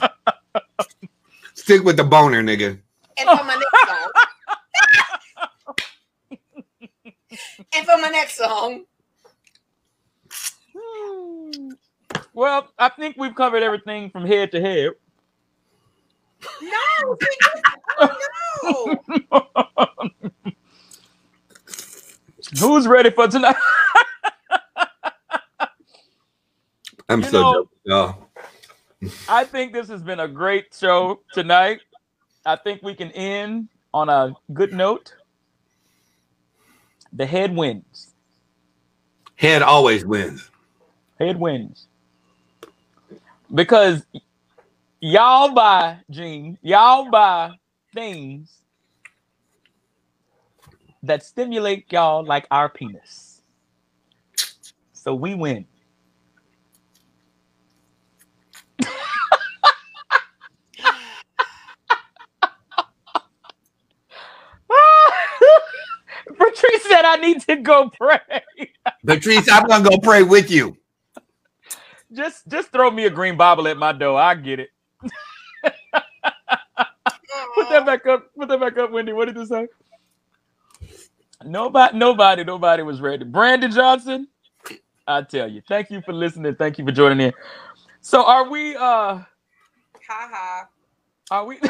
Stick 1.55 1.83
with 1.83 1.97
the 1.97 2.05
boner, 2.05 2.41
nigga. 2.41 2.79
And 3.17 3.29
for 3.38 3.43
my 3.43 3.55
next 3.55 3.88
song. 3.88 4.12
and 7.75 7.86
for 7.86 7.97
my 7.97 8.09
next 8.09 8.38
song. 8.38 8.86
Hmm. 10.75 11.69
Well, 12.33 12.67
I 12.79 12.89
think 12.89 13.15
we've 13.17 13.36
covered 13.36 13.62
everything 13.62 14.09
from 14.09 14.25
head 14.25 14.51
to 14.53 14.62
head. 14.62 14.91
No, 16.62 17.17
oh, 17.99 18.17
no. 19.32 19.39
Who's 22.60 22.88
ready 22.88 23.10
for 23.10 23.27
tonight? 23.27 23.56
I'm 27.10 27.21
You 27.21 27.29
so 27.29 27.41
know- 27.41 27.53
dope. 27.53 27.69
y'all. 27.84 28.27
I 29.27 29.43
think 29.43 29.73
this 29.73 29.89
has 29.89 30.01
been 30.01 30.21
a 30.21 30.27
great 30.29 30.67
show 30.73 31.19
tonight. 31.34 31.82
I 32.45 32.56
think 32.56 32.82
we 32.84 32.95
can 32.95 33.12
end 33.12 33.67
on 33.93 34.08
a 34.10 34.34
good 34.53 34.71
note. 34.73 35.13
The 37.12 37.25
head 37.25 37.53
wins. 37.56 38.13
Head 39.36 39.62
always 39.62 40.06
wins. 40.06 40.49
Head 41.19 41.38
wins. 41.38 41.88
Because 43.53 44.06
y'all 45.03 45.53
buy, 45.53 45.99
Gene, 46.09 46.57
y'all 46.61 47.11
buy 47.11 47.51
things 47.93 48.59
that 51.03 51.23
stimulate 51.23 51.91
y'all 51.91 52.25
like 52.25 52.47
our 52.51 52.69
penis. 52.69 53.41
So 54.93 55.13
we 55.15 55.35
win. 55.35 55.67
Patrice 66.37 66.83
said 66.87 67.05
I 67.05 67.17
need 67.17 67.41
to 67.41 67.57
go 67.57 67.91
pray. 67.91 68.19
Patrice, 69.05 69.49
I'm 69.51 69.67
gonna 69.67 69.89
go 69.89 69.97
pray 69.99 70.23
with 70.23 70.51
you. 70.51 70.77
just 72.13 72.47
just 72.49 72.71
throw 72.71 72.91
me 72.91 73.05
a 73.05 73.11
green 73.11 73.37
Bible 73.37 73.67
at 73.69 73.77
my 73.77 73.93
door. 73.93 74.19
I 74.19 74.35
get 74.35 74.59
it. 74.61 74.69
Put 77.56 77.69
that 77.69 77.86
back 77.86 78.06
up. 78.08 78.28
Put 78.38 78.49
that 78.49 78.60
back 78.60 78.78
up, 78.78 78.91
Wendy. 78.91 79.13
What 79.13 79.26
did 79.26 79.38
you 79.38 79.45
say? 79.45 79.67
Nobody, 81.45 81.97
nobody, 81.97 82.43
nobody 82.43 82.84
was 82.84 83.02
ready. 83.02 83.26
Brandon 83.26 83.71
Johnson, 83.71 84.28
I 85.08 85.23
tell 85.23 85.49
you, 85.49 85.62
thank 85.67 85.91
you 85.91 86.02
for 86.02 86.13
listening. 86.13 86.56
Thank 86.56 86.80
you 86.80 86.86
for 86.86 86.91
joining 86.91 87.21
in. 87.28 87.34
So 88.02 88.26
are 88.26 88.49
we 88.49 88.76
uh 88.76 89.19
Ha 90.10 90.30
ha. 90.32 90.69
are 91.32 91.45
we 91.45 91.60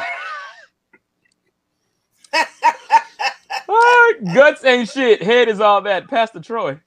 Ah, 3.69 4.13
guts 4.33 4.63
ain't 4.65 4.89
shit. 4.89 5.23
Head 5.23 5.49
is 5.49 5.59
all 5.61 5.81
that. 5.83 6.09
Pastor 6.09 6.39
Troy. 6.41 6.79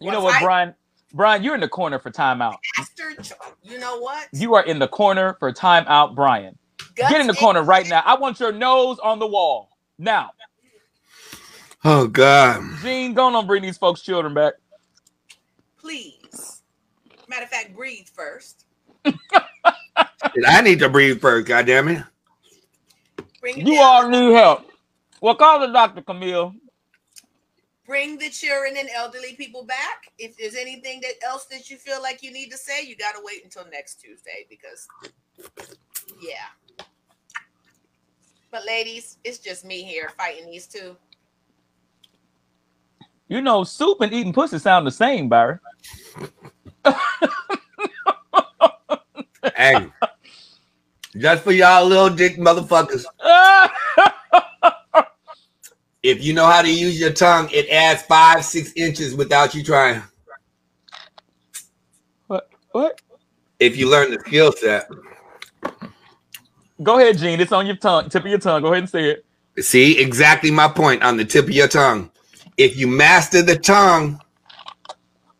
You 0.00 0.10
know 0.12 0.22
what, 0.22 0.38
I- 0.38 0.40
Brian? 0.40 0.74
Brian, 1.12 1.42
you're 1.42 1.54
in 1.54 1.60
the 1.60 1.68
corner 1.68 1.98
for 1.98 2.10
timeout. 2.10 2.58
Pastor, 2.76 3.14
you 3.62 3.78
know 3.78 3.98
what? 3.98 4.28
You 4.32 4.54
are 4.54 4.64
in 4.64 4.78
the 4.78 4.88
corner 4.88 5.36
for 5.38 5.52
timeout, 5.52 6.14
Brian. 6.14 6.58
Guts 6.94 7.10
Get 7.10 7.20
in 7.20 7.26
the 7.26 7.34
corner 7.34 7.62
right 7.62 7.88
now. 7.88 8.02
I 8.04 8.16
want 8.16 8.40
your 8.40 8.52
nose 8.52 8.98
on 8.98 9.18
the 9.18 9.26
wall. 9.26 9.70
Now, 9.98 10.30
Oh 11.84 12.06
God. 12.08 12.62
Gene, 12.82 13.14
go 13.14 13.34
on 13.34 13.46
bring 13.46 13.62
these 13.62 13.78
folks' 13.78 14.02
children 14.02 14.34
back. 14.34 14.54
Please. 15.80 16.62
Matter 17.28 17.44
of 17.44 17.50
fact, 17.50 17.74
breathe 17.74 18.06
first. 18.12 18.64
I 20.46 20.60
need 20.62 20.80
to 20.80 20.88
breathe 20.88 21.20
first. 21.20 21.46
God 21.46 21.66
damn 21.66 21.88
it. 21.88 22.04
Bring 23.40 23.58
it 23.58 23.66
You 23.66 23.74
down. 23.74 23.82
all 23.82 24.08
need 24.08 24.32
help. 24.34 24.70
Well, 25.20 25.34
call 25.34 25.60
the 25.60 25.72
doctor, 25.72 26.02
Camille. 26.02 26.54
Bring 27.88 28.18
the 28.18 28.28
children 28.28 28.74
and 28.76 28.88
elderly 28.94 29.32
people 29.32 29.64
back. 29.64 30.12
If 30.18 30.36
there's 30.36 30.54
anything 30.54 31.00
that 31.00 31.14
else 31.26 31.46
that 31.46 31.70
you 31.70 31.78
feel 31.78 32.00
like 32.02 32.22
you 32.22 32.30
need 32.30 32.50
to 32.50 32.58
say, 32.58 32.84
you 32.86 32.94
got 32.94 33.12
to 33.12 33.20
wait 33.24 33.42
until 33.42 33.64
next 33.72 33.94
Tuesday 34.00 34.46
because, 34.48 34.86
yeah. 36.20 36.84
But 38.50 38.66
ladies, 38.66 39.16
it's 39.24 39.38
just 39.38 39.64
me 39.64 39.82
here 39.82 40.10
fighting 40.16 40.50
these 40.50 40.66
two. 40.66 40.96
You 43.28 43.40
know, 43.40 43.64
soup 43.64 44.02
and 44.02 44.12
eating 44.12 44.32
pussy 44.32 44.58
sound 44.58 44.86
the 44.86 44.90
same, 44.90 45.28
Barry. 45.28 45.58
hey, 49.56 49.90
just 51.16 51.42
for 51.42 51.52
y'all 51.52 51.86
little 51.86 52.10
dick 52.10 52.36
motherfuckers. 52.38 53.04
if 56.02 56.22
you 56.22 56.32
know 56.32 56.46
how 56.46 56.62
to 56.62 56.72
use 56.72 56.98
your 56.98 57.12
tongue, 57.12 57.48
it 57.52 57.68
adds 57.68 58.02
five, 58.02 58.44
six 58.44 58.72
inches 58.76 59.14
without 59.14 59.54
you 59.54 59.62
trying. 59.62 60.02
what? 62.26 62.48
What? 62.72 63.00
If 63.58 63.76
you 63.76 63.90
learn 63.90 64.12
the 64.12 64.20
skill 64.20 64.52
set. 64.52 64.88
Go 66.82 66.98
ahead, 66.98 67.18
Gene. 67.18 67.40
It's 67.40 67.50
on 67.50 67.66
your 67.66 67.76
tongue, 67.76 68.08
tip 68.08 68.22
of 68.22 68.28
your 68.30 68.38
tongue. 68.38 68.62
Go 68.62 68.68
ahead 68.68 68.84
and 68.84 68.90
say 68.90 69.10
it. 69.10 69.24
See, 69.64 69.98
exactly 70.00 70.52
my 70.52 70.68
point 70.68 71.02
on 71.02 71.16
the 71.16 71.24
tip 71.24 71.46
of 71.46 71.50
your 71.50 71.66
tongue. 71.66 72.10
If 72.56 72.76
you 72.76 72.86
master 72.86 73.42
the 73.42 73.56
tongue, 73.56 74.20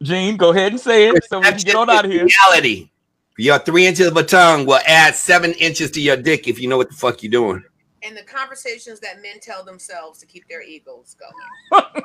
Gene, 0.03 0.37
go 0.37 0.51
ahead 0.51 0.73
and 0.73 0.81
say 0.81 1.09
it 1.09 1.25
so 1.25 1.40
we 1.40 1.47
can 1.47 1.59
get 1.59 1.75
on 1.75 1.90
out 1.90 2.05
of 2.05 2.11
here. 2.11 2.27
Reality. 2.27 2.90
Your 3.37 3.59
three 3.61 3.87
inches 3.87 4.09
of 4.09 4.16
a 4.16 4.25
tongue 4.25 4.66
will 4.66 4.81
add 4.87 5.14
seven 5.14 5.53
inches 5.55 5.92
to 5.92 6.01
your 6.01 6.16
dick 6.16 6.49
if 6.49 6.61
you 6.61 6.68
know 6.68 6.77
what 6.77 6.88
the 6.88 6.97
fuck 6.97 7.23
you're 7.23 7.31
doing. 7.31 7.62
And 8.03 8.17
the 8.17 8.23
conversations 8.23 9.01
that 9.01 9.21
men 9.23 9.41
tell 9.41 9.65
themselves 9.65 10.19
to 10.21 10.27
keep 10.27 10.49
their 10.49 10.63
egos 10.63 11.17
going. 11.19 11.95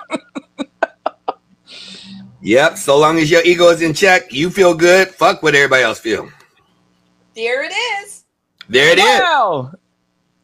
Yep. 2.43 2.77
So 2.77 2.99
long 2.99 3.19
as 3.19 3.31
your 3.31 3.41
ego 3.43 3.69
is 3.69 3.81
in 3.81 3.93
check, 3.93 4.31
you 4.33 4.49
feel 4.49 4.73
good. 4.75 5.07
Fuck 5.09 5.41
what 5.43 5.55
everybody 5.55 5.83
else 5.83 5.99
feel. 5.99 6.29
There 7.35 7.63
it 7.63 7.71
is. 8.03 8.25
There 8.67 8.91
it 8.91 8.99
is. 8.99 9.19
Wow. 9.21 9.71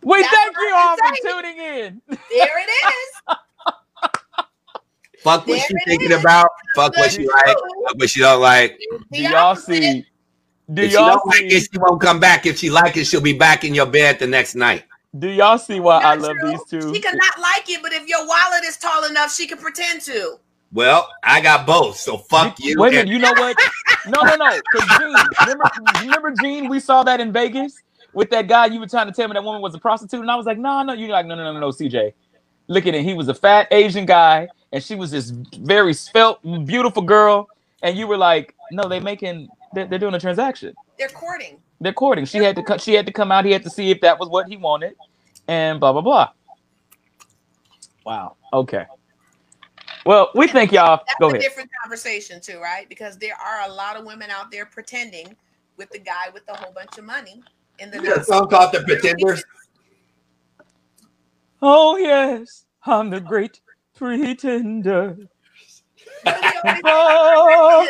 We 0.02 0.22
That's 0.22 0.34
thank 0.34 0.56
you 0.58 0.74
all 0.76 0.96
for 0.98 1.14
tuning 1.22 1.58
in. 1.58 2.02
There 2.08 2.18
it 2.64 2.70
is. 2.70 3.22
Fuck 5.24 5.46
what 5.46 5.58
There 5.58 5.68
she 5.68 5.76
thinking 5.86 6.12
is. 6.12 6.22
about. 6.22 6.48
Fuck 6.74 6.96
what 6.96 7.12
she 7.12 7.28
like. 7.28 7.58
Fuck 7.88 7.98
what 7.98 8.10
she 8.10 8.22
don't 8.22 8.40
like. 8.42 8.80
Do 9.12 9.22
y'all 9.22 9.56
see? 9.58 10.06
Do 10.74 10.82
If 10.84 10.92
she 10.92 10.96
y'all 10.96 11.10
don't 11.18 11.28
like 11.28 11.42
it, 11.44 11.62
she 11.64 11.78
won't 11.80 12.00
come 12.02 12.20
back. 12.22 12.46
If 12.46 12.60
she 12.60 12.70
like 12.70 12.96
it, 12.96 13.06
she'll 13.06 13.20
be 13.20 13.34
back 13.38 13.66
in 13.66 13.76
your 13.76 13.88
bed 13.88 14.20
the 14.20 14.28
next 14.28 14.56
night. 14.56 14.86
Do 15.18 15.28
y'all 15.28 15.58
see 15.58 15.80
why 15.80 16.02
I 16.02 16.16
love 16.16 16.38
true. 16.40 16.52
these 16.52 16.64
two? 16.70 16.94
She 16.94 17.02
could 17.02 17.18
not 17.18 17.40
like 17.40 17.68
it, 17.70 17.82
but 17.82 17.94
if 17.94 18.08
your 18.08 18.28
wallet 18.28 18.64
is 18.64 18.78
tall 18.78 19.06
enough, 19.06 19.34
she 19.34 19.48
can 19.48 19.58
pretend 19.58 20.02
to. 20.02 20.40
Well, 20.72 21.10
I 21.24 21.42
got 21.42 21.66
both. 21.66 21.98
So 21.98 22.18
fuck 22.18 22.60
you. 22.60 22.76
Wait 22.80 22.90
a 22.90 22.98
minute, 22.98 23.08
you 23.08 23.18
know 23.18 23.34
what? 23.34 23.58
No, 24.08 24.22
no, 24.22 24.36
no. 24.36 24.60
Because 24.72 25.00
Gene, 25.00 25.16
remember, 25.42 25.72
remember 26.00 26.34
Gene? 26.42 26.70
We 26.70 26.80
saw 26.80 27.02
that 27.04 27.20
in 27.20 27.32
Vegas 27.32 27.82
with 28.14 28.30
that 28.30 28.48
guy. 28.48 28.68
You 28.68 28.80
were 28.80 28.88
trying 28.88 29.08
to 29.08 29.12
tell 29.12 29.28
me 29.28 29.34
that 29.34 29.44
woman 29.44 29.62
was 29.62 29.74
a 29.74 29.80
prostitute, 29.80 30.22
and 30.22 30.30
I 30.30 30.36
was 30.36 30.46
like, 30.46 30.60
no, 30.60 30.84
no. 30.84 30.94
You're 30.94 31.10
like, 31.10 31.26
no, 31.26 31.36
no, 31.36 31.44
no, 31.44 31.54
no, 31.54 31.60
no, 31.60 31.68
CJ. 31.70 32.14
Look 32.68 32.86
at 32.86 32.94
it. 32.94 33.04
He 33.04 33.16
was 33.16 33.30
a 33.30 33.34
fat 33.34 33.68
Asian 33.72 34.06
guy, 34.06 34.48
and 34.72 34.84
she 34.84 34.94
was 34.94 35.10
this 35.10 35.32
very 35.32 35.94
svelte, 35.94 36.40
beautiful 36.66 37.02
girl. 37.02 37.50
And 37.82 37.98
you 37.98 38.06
were 38.06 38.18
like, 38.18 38.54
no, 38.72 38.88
they 38.88 39.00
making, 39.00 39.50
they're, 39.74 39.86
they're 39.86 40.00
doing 40.00 40.14
a 40.14 40.20
transaction. 40.20 40.76
They're 41.00 41.10
courting. 41.10 41.58
They're 41.82 41.94
courting. 41.94 42.26
She 42.26 42.40
had 42.40 42.56
to, 42.58 42.64
co- 42.64 42.78
she 42.78 42.94
had 42.94 43.06
to 43.06 43.12
come 43.12 43.32
out. 43.32 43.46
He 43.46 43.52
had 43.52 43.64
to 43.64 43.70
see 43.70 43.90
if 43.92 44.02
that 44.02 44.20
was 44.20 44.30
what 44.30 44.48
he 44.48 44.58
wanted, 44.58 44.96
and 45.48 45.80
blah 45.80 45.94
blah 45.94 46.02
blah. 46.02 46.30
Wow. 48.06 48.36
Okay. 48.52 48.86
Well, 50.06 50.32
we 50.34 50.48
thank 50.48 50.72
y'all. 50.72 51.02
That's 51.08 51.20
Go 51.20 51.28
a 51.28 51.30
ahead. 51.30 51.42
different 51.42 51.70
conversation 51.82 52.42
too, 52.42 52.60
right? 52.60 52.88
Because 52.90 53.18
there 53.18 53.36
are 53.36 53.70
a 53.70 53.72
lot 53.72 53.96
of 53.96 54.06
women 54.06 54.30
out 54.32 54.52
there 54.52 54.66
pretending 54.66 55.36
with 55.78 55.90
the 55.92 56.00
guy 56.00 56.30
with 56.34 56.44
a 56.50 56.56
whole 56.56 56.74
bunch 56.74 56.98
of 56.98 57.06
money 57.06 57.44
in 57.80 57.92
the 57.92 57.98
You 57.98 58.16
got 58.16 58.26
song 58.26 58.50
called 58.50 58.74
The 58.74 58.82
Pretenders. 58.82 59.44
Oh 61.62 61.98
yes, 61.98 62.66
I'm 62.86 63.10
the 63.10 63.20
great 63.22 63.62
pretender. 63.96 65.18
Oh. 66.84 67.88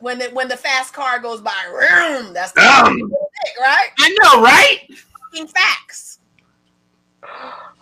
When 0.00 0.18
the 0.18 0.26
when 0.30 0.48
the 0.48 0.56
fast 0.56 0.92
car 0.92 1.18
goes 1.18 1.40
by, 1.40 1.52
vroom, 1.70 2.32
that's 2.32 2.52
the 2.52 2.60
Um. 2.60 3.12
right? 3.60 3.88
I 3.98 4.16
know, 4.22 4.42
right? 4.42 4.88
Fucking 5.32 5.48
facts. 5.48 6.18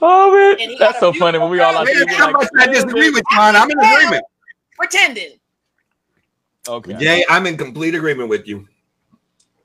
Oh 0.00 0.32
man, 0.32 0.60
And 0.60 0.70
he 0.72 0.78
that's 0.78 0.94
got 0.94 1.00
so 1.00 1.12
funny 1.12 1.38
when 1.38 1.50
we 1.50 1.60
all 1.60 1.76
out 1.76 1.86
there. 1.86 2.06
how 2.08 2.26
like, 2.26 2.34
much 2.34 2.48
I 2.58 2.66
disagree 2.66 3.10
with 3.10 3.24
you 3.30 3.38
on? 3.38 3.56
I'm 3.56 3.70
in 3.70 3.78
agreement. 3.78 4.24
Pretending. 4.76 5.32
Okay. 6.68 6.94
Jay, 6.94 7.24
I'm 7.28 7.46
in 7.46 7.56
complete 7.56 7.94
agreement 7.94 8.28
with 8.28 8.46
you. 8.46 8.68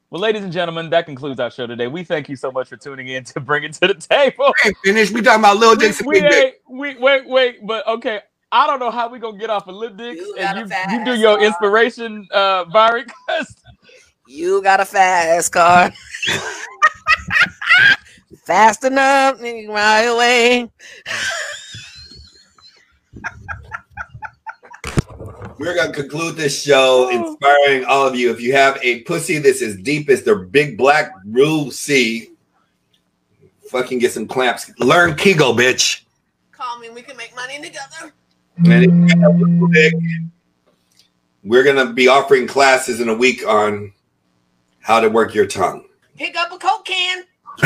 Well, 0.09 0.21
ladies 0.21 0.43
and 0.43 0.53
gentlemen, 0.53 0.91
that 0.91 1.05
concludes 1.05 1.39
our 1.39 1.49
show 1.49 1.65
today. 1.65 1.87
We 1.87 2.03
thank 2.03 2.29
you 2.29 2.35
so 2.35 2.51
much 2.51 2.69
for 2.69 2.77
tuning 2.77 3.07
in 3.07 3.23
to 3.25 3.39
bring 3.39 3.63
it 3.63 3.73
to 3.73 3.87
the 3.87 3.95
table. 3.95 4.53
Hey, 4.61 4.71
finish. 4.83 5.11
We 5.11 5.21
talking 5.21 5.41
about 5.41 5.57
little 5.57 5.75
We, 5.75 5.87
dicks 5.87 6.03
we 6.05 6.19
ain't, 6.19 6.55
we 6.69 6.95
wait, 6.97 7.27
wait, 7.27 7.65
but 7.65 7.85
okay. 7.87 8.21
I 8.55 8.67
don't 8.67 8.77
know 8.79 8.91
how 8.91 9.09
we 9.09 9.17
gonna 9.17 9.35
get 9.39 9.49
off 9.49 9.67
of 9.67 9.73
lip 9.73 9.97
dicks 9.97 10.21
You 10.21 10.35
and 10.37 10.69
you, 10.69 10.75
you 10.99 11.03
do 11.05 11.15
your 11.19 11.37
car. 11.37 11.45
inspiration, 11.45 12.27
uh, 12.31 12.65
Byron. 12.65 13.07
'cause 13.27 13.55
You 14.27 14.61
got 14.61 14.79
a 14.79 14.85
fast 14.85 15.51
car. 15.51 15.91
Fast 18.45 18.83
enough, 18.83 19.39
nigga, 19.39 19.69
right 19.69 20.03
away. 20.03 20.69
We're 25.57 25.75
gonna 25.75 25.93
conclude 25.93 26.35
this 26.35 26.61
show 26.61 27.09
inspiring 27.09 27.85
all 27.85 28.05
of 28.05 28.15
you. 28.15 28.29
If 28.31 28.41
you 28.41 28.53
have 28.53 28.77
a 28.83 29.01
pussy 29.03 29.37
that's 29.39 29.61
as 29.61 29.77
deep 29.77 30.09
as 30.09 30.23
the 30.23 30.35
big 30.35 30.77
black 30.77 31.11
blue 31.25 31.71
sea, 31.71 32.31
fucking 33.69 33.99
get 33.99 34.11
some 34.11 34.27
clamps. 34.27 34.69
Learn 34.79 35.15
Kegel, 35.15 35.53
bitch. 35.53 36.01
Call 36.51 36.77
me, 36.79 36.89
we 36.89 37.01
can 37.01 37.15
make 37.17 37.33
money 37.35 37.55
together. 37.61 38.13
And 38.57 38.67
if 38.67 38.91
you 38.91 39.07
have 39.21 39.35
a 39.35 39.37
little 39.37 39.67
dick, 39.67 39.93
we're 41.43 41.63
gonna 41.63 41.91
be 41.93 42.07
offering 42.07 42.47
classes 42.47 43.01
in 43.01 43.09
a 43.09 43.13
week 43.13 43.45
on 43.47 43.91
how 44.79 44.99
to 44.99 45.09
work 45.09 45.33
your 45.33 45.45
tongue. 45.45 45.85
Pick 46.17 46.35
up 46.37 46.51
a 46.51 46.57
Coke 46.57 46.85
can. 46.85 47.23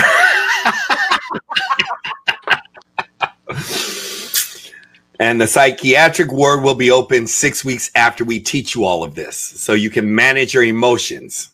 And 5.20 5.42
the 5.42 5.48
psychiatric 5.48 6.32
ward 6.32 6.62
will 6.62 6.76
be 6.76 6.92
open 6.92 7.26
six 7.26 7.66
weeks 7.66 7.90
after 7.96 8.24
we 8.24 8.40
teach 8.40 8.76
you 8.76 8.86
all 8.86 9.04
of 9.04 9.16
this, 9.16 9.36
so 9.36 9.74
you 9.74 9.90
can 9.90 10.14
manage 10.14 10.54
your 10.54 10.64
emotions. 10.64 11.54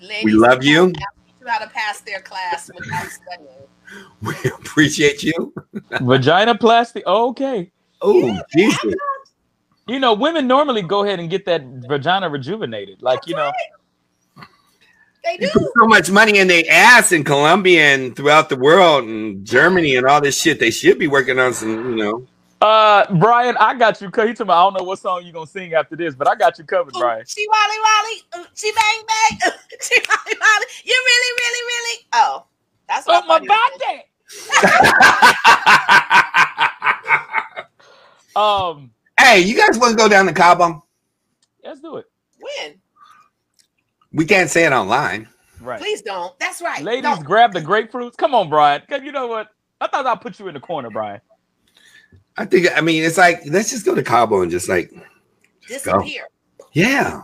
Ladies 0.00 0.24
We 0.24 0.32
love 0.32 0.64
you. 0.64 0.86
you 0.86 1.46
how 1.46 1.58
to 1.58 1.68
pass 1.68 2.00
their 2.00 2.20
class 2.20 2.70
without 2.74 3.08
studying. 3.08 3.48
We 4.22 4.32
appreciate 4.58 5.22
you. 5.22 5.52
Vagina 6.00 6.56
plastic. 6.56 7.06
Okay. 7.06 7.70
Oh, 8.02 8.40
Jesus. 8.52 8.94
You 9.88 10.00
know, 10.00 10.14
women 10.14 10.46
normally 10.48 10.82
go 10.82 11.04
ahead 11.04 11.20
and 11.20 11.30
get 11.30 11.46
that 11.46 11.62
vagina 11.64 12.30
rejuvenated. 12.30 13.02
Like, 13.02 13.26
you 13.26 13.34
know, 13.34 13.52
They 15.24 15.38
They 15.38 15.46
do. 15.46 15.52
put 15.52 15.62
so 15.78 15.86
much 15.86 16.10
money 16.10 16.38
in 16.38 16.48
their 16.48 16.64
ass 16.70 17.12
in 17.12 17.24
Colombia 17.24 17.94
and 17.94 18.16
throughout 18.16 18.48
the 18.48 18.56
world 18.56 19.04
and 19.04 19.46
Germany 19.46 19.96
and 19.96 20.06
all 20.06 20.20
this 20.20 20.40
shit. 20.40 20.60
They 20.60 20.70
should 20.72 20.98
be 20.98 21.08
working 21.08 21.38
on 21.38 21.54
some, 21.54 21.70
you 21.90 21.96
know. 21.96 22.28
uh, 22.60 23.06
Brian, 23.18 23.56
I 23.58 23.74
got 23.74 24.00
you. 24.00 24.10
co- 24.10 24.26
He 24.26 24.34
told 24.34 24.48
me 24.48 24.54
I 24.54 24.62
don't 24.64 24.74
know 24.74 24.84
what 24.84 25.00
song 25.00 25.22
you're 25.24 25.32
gonna 25.34 25.46
sing 25.46 25.74
after 25.74 25.96
this, 25.96 26.14
but 26.14 26.28
I 26.28 26.34
got 26.36 26.58
you 26.58 26.64
covered, 26.64 26.96
Ooh, 26.96 26.98
Brian. 26.98 27.26
she 27.26 27.46
wally 27.48 27.78
wally. 27.84 28.22
Ooh, 28.44 28.48
she 28.54 28.72
bang 28.72 29.02
bang. 29.06 29.38
Ooh, 29.52 29.58
she 29.82 29.96
wally 30.08 30.38
wally. 30.40 30.66
You 30.84 30.94
really, 31.06 31.32
really, 31.40 31.62
really. 31.68 31.98
Oh, 32.14 32.46
that's 32.88 33.08
Oh 33.08 33.22
what 33.22 33.24
my 33.26 33.38
I 33.40 33.44
thought 33.44 33.62
you 33.72 33.80
body. 33.80 34.02
Um, 38.36 38.90
hey, 39.18 39.40
you 39.40 39.56
guys 39.56 39.78
want 39.78 39.92
to 39.92 39.96
go 39.96 40.08
down 40.08 40.26
to 40.26 40.32
Cabo? 40.32 40.84
let's 41.64 41.80
do 41.80 41.96
it. 41.96 42.06
When? 42.40 42.74
We 44.12 44.24
can't 44.26 44.50
say 44.50 44.64
it 44.66 44.72
online. 44.72 45.28
Right. 45.60 45.78
Please 45.80 46.02
don't. 46.02 46.36
That's 46.40 46.60
right. 46.60 46.82
Ladies, 46.82 47.02
Don't. 47.02 47.24
grab 47.24 47.52
the 47.52 47.60
grapefruits. 47.60 48.16
Come 48.16 48.34
on, 48.34 48.48
Brian. 48.48 48.82
'Cause 48.88 49.02
You 49.02 49.12
know 49.12 49.28
what? 49.28 49.48
I 49.80 49.86
thought 49.86 50.06
I'd 50.06 50.20
put 50.20 50.38
you 50.40 50.48
in 50.48 50.54
the 50.54 50.60
corner, 50.60 50.90
Brian. 50.90 51.20
I 52.36 52.44
think, 52.46 52.66
I 52.76 52.80
mean, 52.80 53.04
it's 53.04 53.16
like, 53.18 53.42
let's 53.46 53.70
just 53.70 53.84
go 53.84 53.94
to 53.94 54.02
Cabo 54.02 54.42
and 54.42 54.50
just 54.50 54.68
like, 54.68 54.90
disappear. 55.68 56.26
yeah. 56.72 57.22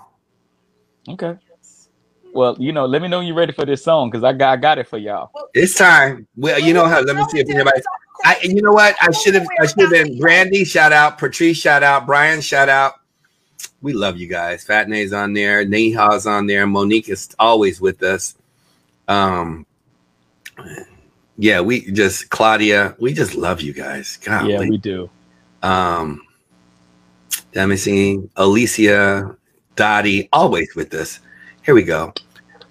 Okay. 1.09 1.37
Well, 2.39 2.55
you 2.57 2.71
know, 2.71 2.87
let 2.87 3.03
me 3.03 3.09
know 3.09 3.19
you're 3.19 3.35
ready 3.35 3.51
for 3.51 3.67
this 3.67 3.83
song 3.83 4.11
because 4.11 4.23
I 4.23 4.33
got 4.33 4.53
I 4.53 4.57
got 4.59 4.79
it 4.79 4.87
for 4.87 4.97
y'all. 4.97 5.33
It's 5.55 5.75
time. 5.75 6.29
Well, 6.37 6.61
you 6.61 6.73
know 6.73 6.87
how, 6.87 7.01
let 7.01 7.17
me 7.17 7.25
see 7.31 7.41
if 7.41 7.51
anybody, 7.51 7.81
I, 8.25 8.39
you 8.45 8.63
know 8.63 8.71
what? 8.71 8.95
I 9.01 9.11
should 9.11 9.35
have, 9.35 9.45
I 9.61 9.67
should 9.67 9.81
have 9.81 9.91
been 9.91 10.21
Brandy, 10.21 10.63
shout 10.65 10.93
out, 10.93 11.19
Patrice, 11.19 11.57
shout 11.57 11.83
out, 11.83 12.07
Brian, 12.07 12.41
shout 12.41 12.69
out. 12.69 13.01
We 13.83 13.93
love 13.93 14.19
you 14.19 14.29
guys. 14.29 14.63
Fat 14.63 14.89
Nay's 14.89 15.13
on 15.13 15.33
there, 15.33 15.65
Neha's 15.65 16.29
on 16.29 16.47
there, 16.47 16.65
Monique 16.65 17.09
is 17.09 17.35
always 17.41 17.81
with 17.81 18.05
us. 18.05 18.37
Um, 19.09 19.67
yeah, 21.39 21.61
we 21.61 21.91
just 21.91 22.31
Claudia, 22.31 22.95
we 23.01 23.15
just 23.15 23.35
love 23.35 23.63
you 23.63 23.73
guys. 23.73 24.17
God, 24.19 24.47
Yeah, 24.47 24.61
we 24.61 24.79
do. 24.79 25.11
um, 25.65 26.23
Let 27.57 27.69
me 27.69 27.77
see. 27.77 28.23
Alicia, 28.37 29.37
Dottie, 29.75 30.29
always 30.33 30.77
with 30.77 30.95
us. 30.95 31.19
Here 31.65 31.75
we 31.75 31.83
go. 31.83 32.15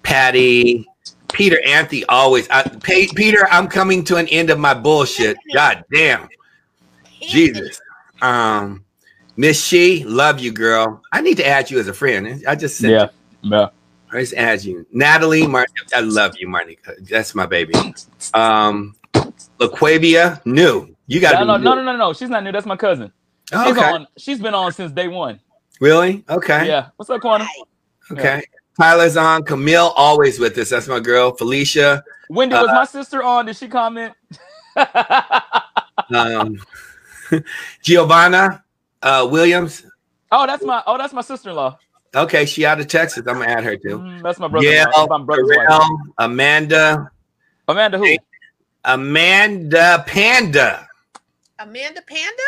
Patty, 0.08 0.88
Peter, 1.34 1.60
Anthony, 1.66 2.02
always. 2.06 2.48
I, 2.48 2.62
P- 2.62 3.10
Peter, 3.14 3.46
I'm 3.50 3.68
coming 3.68 4.02
to 4.04 4.16
an 4.16 4.26
end 4.28 4.48
of 4.48 4.58
my 4.58 4.72
bullshit. 4.72 5.36
God 5.52 5.84
damn. 5.92 6.30
Jesus. 7.20 7.78
Um, 8.22 8.86
Miss 9.36 9.62
She, 9.62 10.04
love 10.04 10.40
you, 10.40 10.50
girl. 10.50 11.02
I 11.12 11.20
need 11.20 11.36
to 11.36 11.46
add 11.46 11.70
you 11.70 11.78
as 11.78 11.88
a 11.88 11.92
friend. 11.92 12.42
I 12.48 12.54
just 12.54 12.78
said, 12.78 12.90
Yeah. 12.90 13.08
Yeah. 13.42 13.68
I 14.10 14.20
just 14.20 14.32
add 14.32 14.64
you. 14.64 14.86
Natalie, 14.92 15.46
Martin, 15.46 15.74
I 15.94 16.00
love 16.00 16.36
you, 16.38 16.48
Marnica. 16.48 17.06
That's 17.06 17.34
my 17.34 17.44
baby. 17.44 17.74
Um, 18.32 18.96
LaQuavia, 19.60 20.40
new. 20.46 20.96
You 21.06 21.20
got 21.20 21.32
to 21.32 21.44
No, 21.44 21.58
no, 21.58 21.58
no, 21.58 21.74
no, 21.74 21.82
no, 21.82 21.96
no. 21.98 22.12
She's 22.14 22.30
not 22.30 22.42
new. 22.44 22.52
That's 22.52 22.64
my 22.64 22.76
cousin. 22.78 23.12
Oh, 23.52 23.66
She's 23.66 23.76
okay. 23.76 23.92
on. 23.92 24.06
She's 24.16 24.40
been 24.40 24.54
on 24.54 24.72
since 24.72 24.90
day 24.90 25.08
one. 25.08 25.38
Really? 25.80 26.24
Okay. 26.30 26.66
Yeah. 26.66 26.88
What's 26.96 27.10
up, 27.10 27.20
Quantum? 27.20 27.46
Okay. 28.10 28.42
Tyler's 28.78 29.16
on. 29.16 29.44
Camille, 29.44 29.92
always 29.96 30.38
with 30.38 30.56
us. 30.58 30.70
That's 30.70 30.88
my 30.88 31.00
girl. 31.00 31.32
Felicia. 31.32 32.04
Wendy, 32.30 32.54
was 32.54 32.68
my 32.68 32.84
sister 32.84 33.22
on? 33.22 33.46
Did 33.46 33.56
she 33.56 33.68
comment? 33.68 34.14
Um, 36.14 36.58
Giovanna 37.82 38.64
uh, 39.02 39.28
Williams. 39.30 39.84
oh, 40.32 40.46
that's 40.46 40.64
my. 40.64 40.82
Oh, 40.86 40.96
that's 40.96 41.12
my 41.12 41.20
sister-in-law. 41.20 41.76
Okay, 42.14 42.46
she 42.46 42.64
out 42.64 42.80
of 42.80 42.86
Texas. 42.86 43.26
I'm 43.26 43.34
gonna 43.34 43.46
add 43.46 43.64
her 43.64 43.76
too. 43.76 43.98
Mm, 43.98 44.22
that's 44.22 44.38
my 44.38 44.48
brother. 44.48 44.66
Yeah, 44.66 44.86
my 45.08 45.22
brother's 45.22 45.48
wife. 45.48 45.68
Terrell, 45.68 46.00
Amanda, 46.16 47.10
Amanda, 47.66 47.98
who? 47.98 48.16
Amanda 48.84 50.04
Panda. 50.06 50.88
Amanda 51.58 52.00
Panda? 52.06 52.42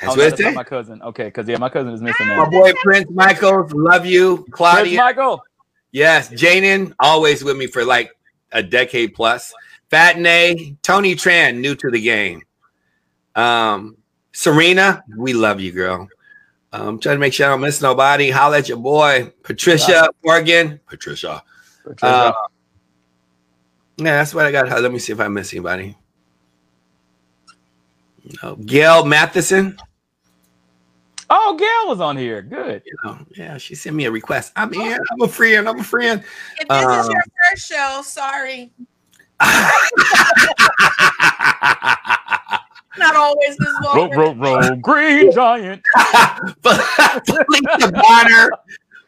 That's 0.00 0.12
oh, 0.12 0.16
what 0.16 0.32
it 0.32 0.36
that's 0.36 0.54
my 0.54 0.64
cousin. 0.64 1.00
Okay, 1.02 1.24
because 1.24 1.48
yeah, 1.48 1.56
my 1.56 1.70
cousin 1.70 1.92
is 1.94 2.02
missing 2.02 2.28
My 2.28 2.48
boy 2.48 2.72
Prince 2.82 3.10
Michaels, 3.10 3.72
love 3.72 4.04
you. 4.04 4.46
Claudia. 4.50 4.82
Prince 4.82 5.16
Michael. 5.16 5.42
yes. 5.90 6.28
Jaden, 6.30 6.92
always 7.00 7.42
with 7.42 7.56
me 7.56 7.66
for 7.66 7.84
like 7.84 8.10
a 8.52 8.62
decade 8.62 9.14
plus. 9.14 9.54
Fat 9.88 10.18
Nay, 10.18 10.76
Tony 10.82 11.14
Tran, 11.14 11.60
new 11.60 11.74
to 11.76 11.90
the 11.90 12.00
game. 12.00 12.42
Um, 13.34 13.96
Serena, 14.32 15.02
we 15.16 15.32
love 15.32 15.60
you, 15.60 15.72
girl. 15.72 16.08
Um, 16.72 16.98
trying 16.98 17.16
to 17.16 17.20
make 17.20 17.32
sure 17.32 17.46
I 17.46 17.50
don't 17.50 17.62
miss 17.62 17.80
nobody. 17.80 18.30
Holla 18.30 18.58
at 18.58 18.68
your 18.68 18.78
boy, 18.78 19.32
Patricia 19.42 20.10
Morgan. 20.22 20.78
Patricia. 20.86 21.42
Patricia. 21.84 22.06
Uh, 22.06 22.32
yeah, 23.96 24.18
that's 24.18 24.34
what 24.34 24.44
I 24.44 24.52
got. 24.52 24.68
Let 24.68 24.92
me 24.92 24.98
see 24.98 25.12
if 25.12 25.20
I 25.20 25.28
miss 25.28 25.54
anybody. 25.54 25.96
No. 28.42 28.56
Gail 28.56 29.04
Matheson. 29.04 29.76
oh, 31.30 31.56
Gail 31.58 31.88
was 31.90 32.00
on 32.00 32.16
here. 32.16 32.42
Good. 32.42 32.82
You 32.84 32.94
know, 33.04 33.18
yeah, 33.36 33.56
she 33.58 33.74
sent 33.74 33.94
me 33.96 34.04
a 34.06 34.10
request. 34.10 34.52
I'm 34.56 34.72
here. 34.72 34.98
I'm 35.12 35.22
a 35.22 35.28
friend. 35.28 35.68
I'm 35.68 35.80
a 35.80 35.84
friend. 35.84 36.22
If 36.60 36.68
this 36.68 36.80
is 36.80 37.06
Um, 37.06 37.12
your 37.12 37.24
first 37.50 37.66
show, 37.68 38.00
sorry. 38.04 38.72
Not 42.98 43.14
always 43.14 43.56
this 43.58 43.68
Row, 43.84 44.06
long. 44.06 44.10
row, 44.12 44.32
row. 44.34 44.76
Green 44.76 45.30
giant. 45.30 45.82
Felicia 46.62 47.92
Bonner. 47.92 48.50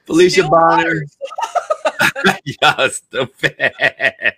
Felicia 0.04 0.42
Still 0.42 0.50
Bonner. 0.50 1.04
yes, 2.44 3.00
the 3.11 3.26
fan. 3.28 4.33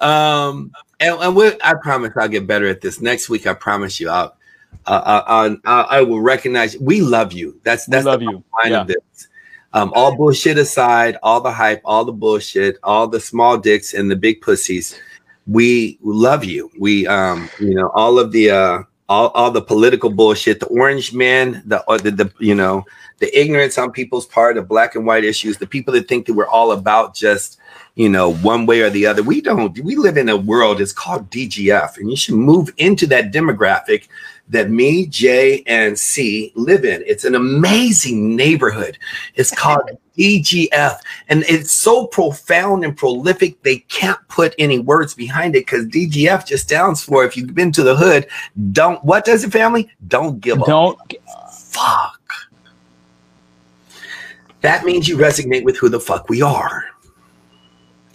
Um, 0.00 0.70
and, 1.04 1.22
and 1.22 1.36
we, 1.36 1.52
I 1.62 1.74
promise 1.74 2.12
I'll 2.16 2.28
get 2.28 2.46
better 2.46 2.66
at 2.66 2.80
this 2.80 3.00
next 3.00 3.28
week. 3.28 3.46
I 3.46 3.54
promise 3.54 4.00
you, 4.00 4.08
I'll, 4.10 4.36
uh, 4.86 4.90
uh, 4.90 5.56
uh, 5.64 5.86
I 5.88 6.02
will 6.02 6.20
recognize. 6.20 6.76
We 6.78 7.00
love 7.00 7.32
you. 7.32 7.60
That's 7.62 7.86
We 7.86 7.92
that's 7.92 8.06
love 8.06 8.20
the 8.20 8.26
you. 8.26 8.44
line 8.62 8.72
Yeah. 8.72 8.80
of 8.82 8.86
this. 8.88 9.28
Um, 9.72 9.92
all 9.94 10.16
bullshit 10.16 10.56
aside, 10.56 11.16
all 11.22 11.40
the 11.40 11.50
hype, 11.52 11.80
all 11.84 12.04
the 12.04 12.12
bullshit, 12.12 12.78
all 12.84 13.08
the 13.08 13.18
small 13.18 13.58
dicks 13.58 13.92
and 13.92 14.08
the 14.10 14.16
big 14.16 14.40
pussies. 14.40 14.98
We 15.46 15.98
love 16.02 16.44
you. 16.44 16.70
We, 16.78 17.06
um, 17.08 17.50
you 17.58 17.74
know, 17.74 17.90
all 17.94 18.18
of 18.18 18.30
the, 18.30 18.50
uh, 18.50 18.82
all, 19.08 19.28
all 19.30 19.50
the 19.50 19.62
political 19.62 20.10
bullshit, 20.10 20.60
the 20.60 20.66
orange 20.66 21.12
men, 21.12 21.62
the, 21.66 21.82
or 21.88 21.98
the, 21.98 22.12
the, 22.12 22.32
you 22.38 22.54
know, 22.54 22.84
the 23.18 23.36
ignorance 23.38 23.76
on 23.76 23.90
people's 23.90 24.26
part 24.26 24.56
of 24.56 24.68
black 24.68 24.94
and 24.94 25.06
white 25.06 25.24
issues, 25.24 25.58
the 25.58 25.66
people 25.66 25.92
that 25.94 26.06
think 26.08 26.26
that 26.26 26.34
we're 26.34 26.46
all 26.48 26.70
about 26.72 27.14
just, 27.14 27.58
you 27.96 28.08
know, 28.08 28.34
one 28.34 28.66
way 28.66 28.80
or 28.80 28.90
the 28.90 29.06
other. 29.06 29.22
We 29.22 29.40
don't. 29.40 29.78
We 29.80 29.96
live 29.96 30.16
in 30.16 30.28
a 30.28 30.36
world. 30.36 30.80
It's 30.80 30.92
called 30.92 31.30
DGF, 31.30 31.96
and 31.98 32.10
you 32.10 32.16
should 32.16 32.34
move 32.34 32.72
into 32.76 33.06
that 33.08 33.32
demographic 33.32 34.08
that 34.48 34.68
me, 34.68 35.06
Jay, 35.06 35.62
and 35.66 35.98
C 35.98 36.52
live 36.56 36.84
in. 36.84 37.02
It's 37.06 37.24
an 37.24 37.34
amazing 37.34 38.34
neighborhood. 38.34 38.98
It's 39.36 39.54
called 39.54 39.90
DGF, 40.18 40.98
and 41.28 41.44
it's 41.48 41.70
so 41.70 42.06
profound 42.08 42.84
and 42.84 42.96
prolific. 42.96 43.62
They 43.62 43.78
can't 43.78 44.18
put 44.28 44.54
any 44.58 44.80
words 44.80 45.14
behind 45.14 45.54
it 45.54 45.66
because 45.66 45.86
DGF 45.86 46.46
just 46.46 46.64
stands 46.64 47.02
for 47.02 47.24
if 47.24 47.36
you've 47.36 47.54
been 47.54 47.72
to 47.72 47.84
the 47.84 47.96
hood, 47.96 48.26
don't. 48.72 49.02
What 49.04 49.24
does 49.24 49.44
it, 49.44 49.52
family? 49.52 49.88
Don't 50.08 50.40
give 50.40 50.60
up. 50.60 50.66
Don't. 50.66 50.98
fuck. 51.52 52.20
That 54.62 54.84
means 54.84 55.06
you 55.06 55.16
resonate 55.16 55.62
with 55.62 55.76
who 55.76 55.88
the 55.88 56.00
fuck 56.00 56.28
we 56.28 56.40
are. 56.40 56.93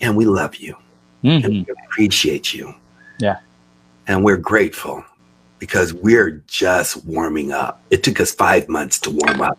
And 0.01 0.15
we 0.15 0.25
love 0.25 0.55
you. 0.55 0.75
And 1.23 1.43
Mhm. 1.43 1.67
we 1.67 1.73
appreciate 1.85 2.53
you. 2.53 2.73
Yeah. 3.19 3.37
And 4.07 4.23
we're 4.23 4.37
grateful 4.37 5.03
because 5.59 5.93
we're 5.93 6.41
just 6.47 7.03
warming 7.05 7.51
up. 7.51 7.81
It 7.89 8.03
took 8.03 8.19
us 8.21 8.33
five 8.33 8.69
months 8.69 8.97
to 8.99 9.09
warm 9.11 9.41
up. 9.41 9.57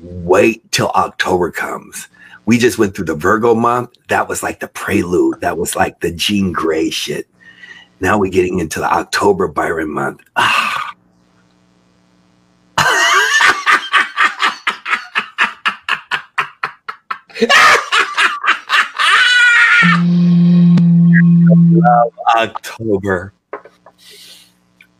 Wait 0.00 0.70
till 0.72 0.88
October 0.90 1.50
comes. 1.50 2.08
We 2.46 2.58
just 2.58 2.78
went 2.78 2.96
through 2.96 3.04
the 3.04 3.14
Virgo 3.14 3.54
month. 3.54 3.90
That 4.08 4.28
was 4.28 4.42
like 4.42 4.60
the 4.60 4.68
prelude. 4.68 5.40
That 5.42 5.58
was 5.58 5.76
like 5.76 6.00
the 6.00 6.10
Jean 6.10 6.52
Grey 6.52 6.90
shit. 6.90 7.28
Now 8.00 8.18
we're 8.18 8.32
getting 8.32 8.58
into 8.58 8.80
the 8.80 8.92
October 8.92 9.46
Byron 9.46 9.90
month. 9.90 10.20
Ah. 10.36 10.94
love 21.82 22.12
October. 22.36 23.32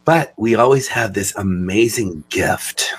But 0.04 0.34
we 0.36 0.54
always 0.56 0.88
have 0.88 1.14
this 1.14 1.34
amazing 1.36 2.24
gift. 2.28 2.92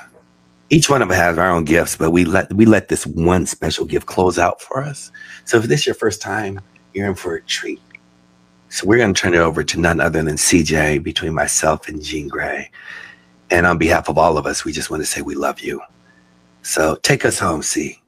Each 0.69 0.89
one 0.89 1.01
of 1.01 1.11
us 1.11 1.17
has 1.17 1.37
our 1.37 1.51
own 1.51 1.65
gifts, 1.65 1.95
but 1.97 2.11
we 2.11 2.25
let 2.25 2.51
we 2.53 2.65
let 2.65 2.87
this 2.87 3.05
one 3.05 3.45
special 3.45 3.85
gift 3.85 4.05
close 4.05 4.39
out 4.39 4.61
for 4.61 4.83
us. 4.83 5.11
So 5.45 5.57
if 5.57 5.65
this 5.65 5.81
is 5.81 5.85
your 5.85 5.95
first 5.95 6.21
time, 6.21 6.61
you're 6.93 7.07
in 7.07 7.15
for 7.15 7.35
a 7.35 7.41
treat. 7.43 7.81
So 8.69 8.87
we're 8.87 8.97
going 8.97 9.13
to 9.13 9.21
turn 9.21 9.35
it 9.35 9.39
over 9.39 9.63
to 9.63 9.79
none 9.79 10.01
other 10.01 10.23
than 10.23 10.35
CJ 10.35 11.03
between 11.03 11.33
myself 11.33 11.87
and 11.87 12.01
Jean 12.01 12.27
Grey. 12.27 12.71
And 13.51 13.67
on 13.67 13.77
behalf 13.77 14.09
of 14.09 14.17
all 14.17 14.37
of 14.37 14.47
us, 14.47 14.65
we 14.65 14.71
just 14.71 14.89
want 14.89 15.03
to 15.03 15.05
say 15.05 15.21
we 15.21 15.35
love 15.35 15.59
you. 15.59 15.79
So 16.63 16.95
take 17.03 17.25
us 17.25 17.37
home, 17.37 17.61
C. 17.61 18.01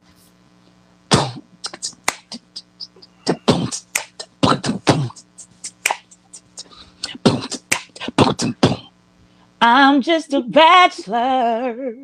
I'm 9.61 10.01
just 10.01 10.33
a 10.33 10.41
bachelor 10.41 11.95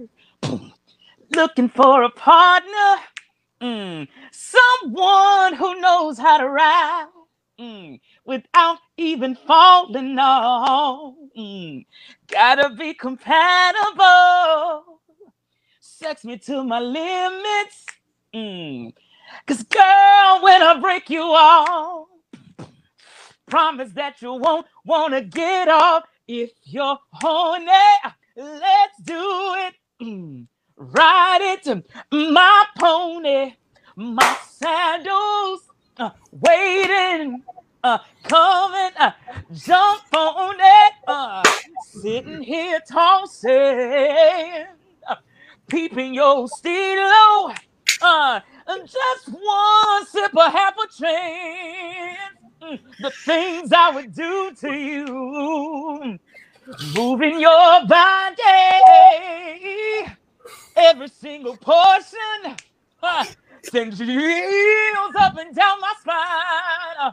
looking 1.36 1.70
for 1.70 2.04
a 2.04 2.10
partner. 2.12 2.98
Mm, 3.62 4.08
someone 4.32 5.56
who 5.56 5.82
knows 5.82 6.18
how 6.20 6.38
to 6.40 6.50
ride 6.50 7.08
mm, 7.60 8.00
without 8.26 8.80
even 8.98 9.36
falling 9.36 10.18
off. 10.20 11.16
Mm, 11.38 11.86
gotta 12.32 12.72
be 12.76 12.94
compatible. 12.96 14.86
Sex 15.82 16.26
me 16.26 16.38
to 16.40 16.64
my 16.64 16.80
limits. 16.80 17.86
Mm, 18.36 18.94
Cause 19.48 19.64
girl, 19.64 20.40
when 20.44 20.62
I 20.64 20.80
break 20.82 21.10
you 21.10 21.22
off, 21.24 22.08
promise 23.48 23.92
that 23.94 24.22
you 24.22 24.34
won't 24.34 24.68
wanna 24.86 25.22
get 25.24 25.70
off 25.70 26.04
if 26.32 26.52
you're 26.64 26.98
horny. 27.12 27.68
Let's 28.38 29.02
do 29.04 29.56
it. 30.00 30.48
Ride 30.78 31.60
it, 31.66 31.86
my 32.12 32.66
pony, 32.80 33.54
my 33.96 34.38
sandals, 34.50 35.62
uh, 35.98 36.10
waiting, 36.32 37.44
uh, 37.84 38.00
coming, 38.24 38.92
uh, 38.98 39.12
jump 39.54 40.02
on 40.14 40.56
it, 40.60 40.94
uh, 41.08 41.44
sitting 42.02 42.42
here 42.42 42.80
tossing, 42.90 44.66
uh, 45.08 45.16
peeping 45.68 46.16
your 46.16 46.48
stilo, 46.48 47.54
uh, 48.02 48.40
just 48.86 49.28
one 49.30 50.06
sip 50.08 50.36
of 50.36 50.52
half 50.52 50.76
a 50.78 50.88
chance. 51.04 52.41
The 52.62 53.12
things 53.26 53.72
I 53.74 53.92
would 53.92 54.14
do 54.16 54.52
to 54.62 54.74
you, 54.74 56.20
moving 56.96 57.40
your 57.42 57.86
body 57.88 58.44
every 60.76 61.10
single 61.10 61.58
portion. 61.58 62.58
Uh, 63.04 63.26
send 63.64 63.98
chills 63.98 65.16
up 65.20 65.38
and 65.38 65.56
down 65.56 65.80
my 65.82 65.94
spine. 66.02 66.98
Uh, 67.00 67.12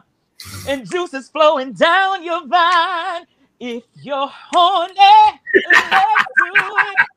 and 0.67 0.89
juices 0.89 1.29
flowing 1.29 1.73
down 1.73 2.23
your 2.23 2.47
vine. 2.47 3.25
If 3.59 3.83
you're 3.95 4.29
horny, 4.31 5.39
let's 5.71 6.25
do 6.37 6.77
it. 6.87 7.07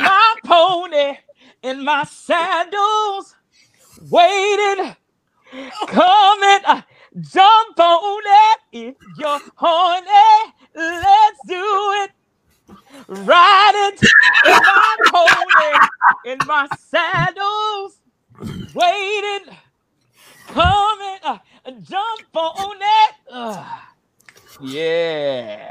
My 0.00 0.34
pony 0.44 1.18
in 1.62 1.84
my 1.84 2.04
sandals, 2.04 3.36
waiting, 4.10 4.96
coming, 5.86 6.60
uh, 6.66 6.82
jump 7.20 7.80
on 7.80 8.22
it. 8.26 8.60
If 8.72 8.96
you're 9.14 9.40
horny, 9.56 10.54
let's 10.74 11.40
do 11.46 11.64
it. 12.04 12.10
Riding 13.08 14.00
in 14.42 14.72
my 14.74 14.96
pony 15.06 15.80
in 16.24 16.44
my 16.46 16.68
sandals, 16.68 18.00
waiting, 18.74 19.56
coming, 20.46 21.18
uh, 21.24 21.38
jump 21.82 22.36
on 22.36 22.76
it. 22.80 23.14
Yeah, 24.60 25.70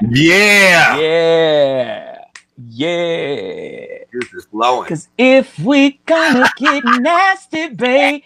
yeah, 0.80 2.18
yeah. 2.56 3.86
This 4.12 4.32
is 4.34 4.46
flowing. 4.50 4.88
Cause 4.88 5.08
if 5.18 5.58
we 5.58 6.00
gonna 6.06 6.48
get 6.56 6.84
nasty, 6.84 7.68
baby, 7.68 8.24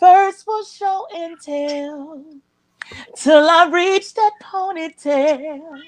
first 0.00 0.44
we'll 0.46 0.64
show 0.64 1.06
and 1.14 1.40
tell 1.40 2.24
till 3.16 3.50
I 3.50 3.68
reach 3.70 4.14
that 4.14 4.32
ponytail. 4.42 5.82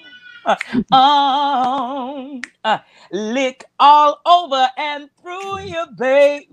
Uh, 0.45 0.57
um, 0.95 2.41
uh, 2.63 2.79
lick 3.11 3.65
all 3.79 4.21
over 4.25 4.69
and 4.77 5.09
through 5.21 5.59
you, 5.61 5.85
baby. 5.97 6.47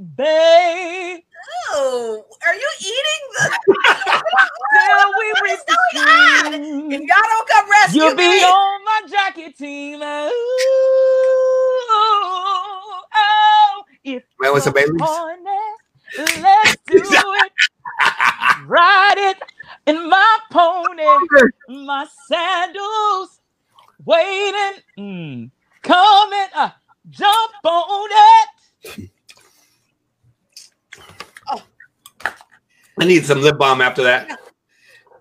Oh, 1.73 2.25
are 2.47 2.55
you 2.55 2.71
eating 2.81 3.25
the? 3.35 3.51
Till 4.71 5.15
we 5.19 5.27
What 5.31 5.45
reach 5.51 5.61
the 5.67 5.77
going 5.77 5.99
on? 6.09 6.45
stream. 6.57 6.91
If 6.91 7.03
y'all 7.09 7.29
don't 7.29 7.49
come 7.49 7.71
rescue 7.71 8.11
You'll 8.11 8.17
be 8.17 8.43
me, 8.43 8.45
on 8.45 8.85
my 8.85 9.03
jacket 9.11 9.59
team. 9.59 10.03
Ooh, 10.03 10.05
oh, 13.15 13.85
if 14.05 14.25
Man, 14.41 14.53
what's 14.53 14.67
up, 14.67 14.75
you're 14.75 14.95
Baileys? 14.97 14.99
horny, 14.99 15.74
let's 16.19 16.77
do 16.87 17.03
it. 17.03 17.53
Ride 18.67 19.15
it 19.17 19.39
in 19.87 20.09
my 20.09 20.39
pony, 20.51 21.05
my 21.85 22.07
sandals, 22.29 23.41
waiting, 24.05 24.83
mm, 24.99 25.51
coming, 25.83 26.49
uh, 26.55 26.71
jump 27.11 27.53
on 27.65 28.09
it. 28.13 29.11
I 33.01 33.05
need 33.05 33.25
some 33.27 33.41
lip 33.41 33.59
balm 33.59 33.81
after 33.81 34.03
that. 34.05 34.39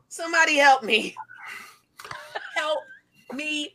somebody 0.07 0.57
help 0.57 0.83
me. 0.83 1.15
Help 2.55 2.79
me. 3.33 3.73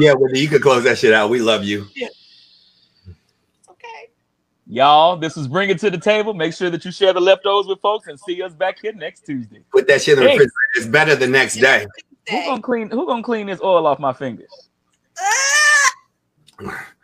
Yeah, 0.00 0.14
Whitney, 0.14 0.40
you 0.40 0.48
could 0.48 0.62
close 0.62 0.84
that 0.84 0.98
shit 0.98 1.12
out. 1.12 1.30
We 1.30 1.40
love 1.40 1.64
you. 1.64 1.86
Okay. 1.86 2.08
Y'all, 4.70 5.16
this 5.16 5.38
is 5.38 5.48
Bring 5.48 5.70
It 5.70 5.78
to 5.78 5.90
the 5.90 5.96
Table. 5.96 6.34
Make 6.34 6.52
sure 6.52 6.68
that 6.68 6.84
you 6.84 6.92
share 6.92 7.14
the 7.14 7.20
leftovers 7.20 7.66
with 7.66 7.80
folks 7.80 8.06
and 8.06 8.20
see 8.20 8.42
us 8.42 8.52
back 8.52 8.78
here 8.78 8.92
next 8.92 9.24
Tuesday. 9.24 9.64
Put 9.72 9.88
that 9.88 10.02
shit 10.02 10.18
in 10.18 10.24
the 10.24 10.26
refrigerator. 10.26 10.52
It's 10.76 10.86
better 10.86 11.16
the 11.16 11.26
next 11.26 11.56
day. 11.56 11.86
Who 12.28 12.44
gonna 12.44 12.60
clean? 12.60 12.90
Who 12.90 13.06
gonna 13.06 13.22
clean 13.22 13.46
this 13.46 13.60
oil 13.62 13.86
off 13.86 13.98
my 13.98 14.12
fingers? 14.12 14.68
Ah! 15.18 16.84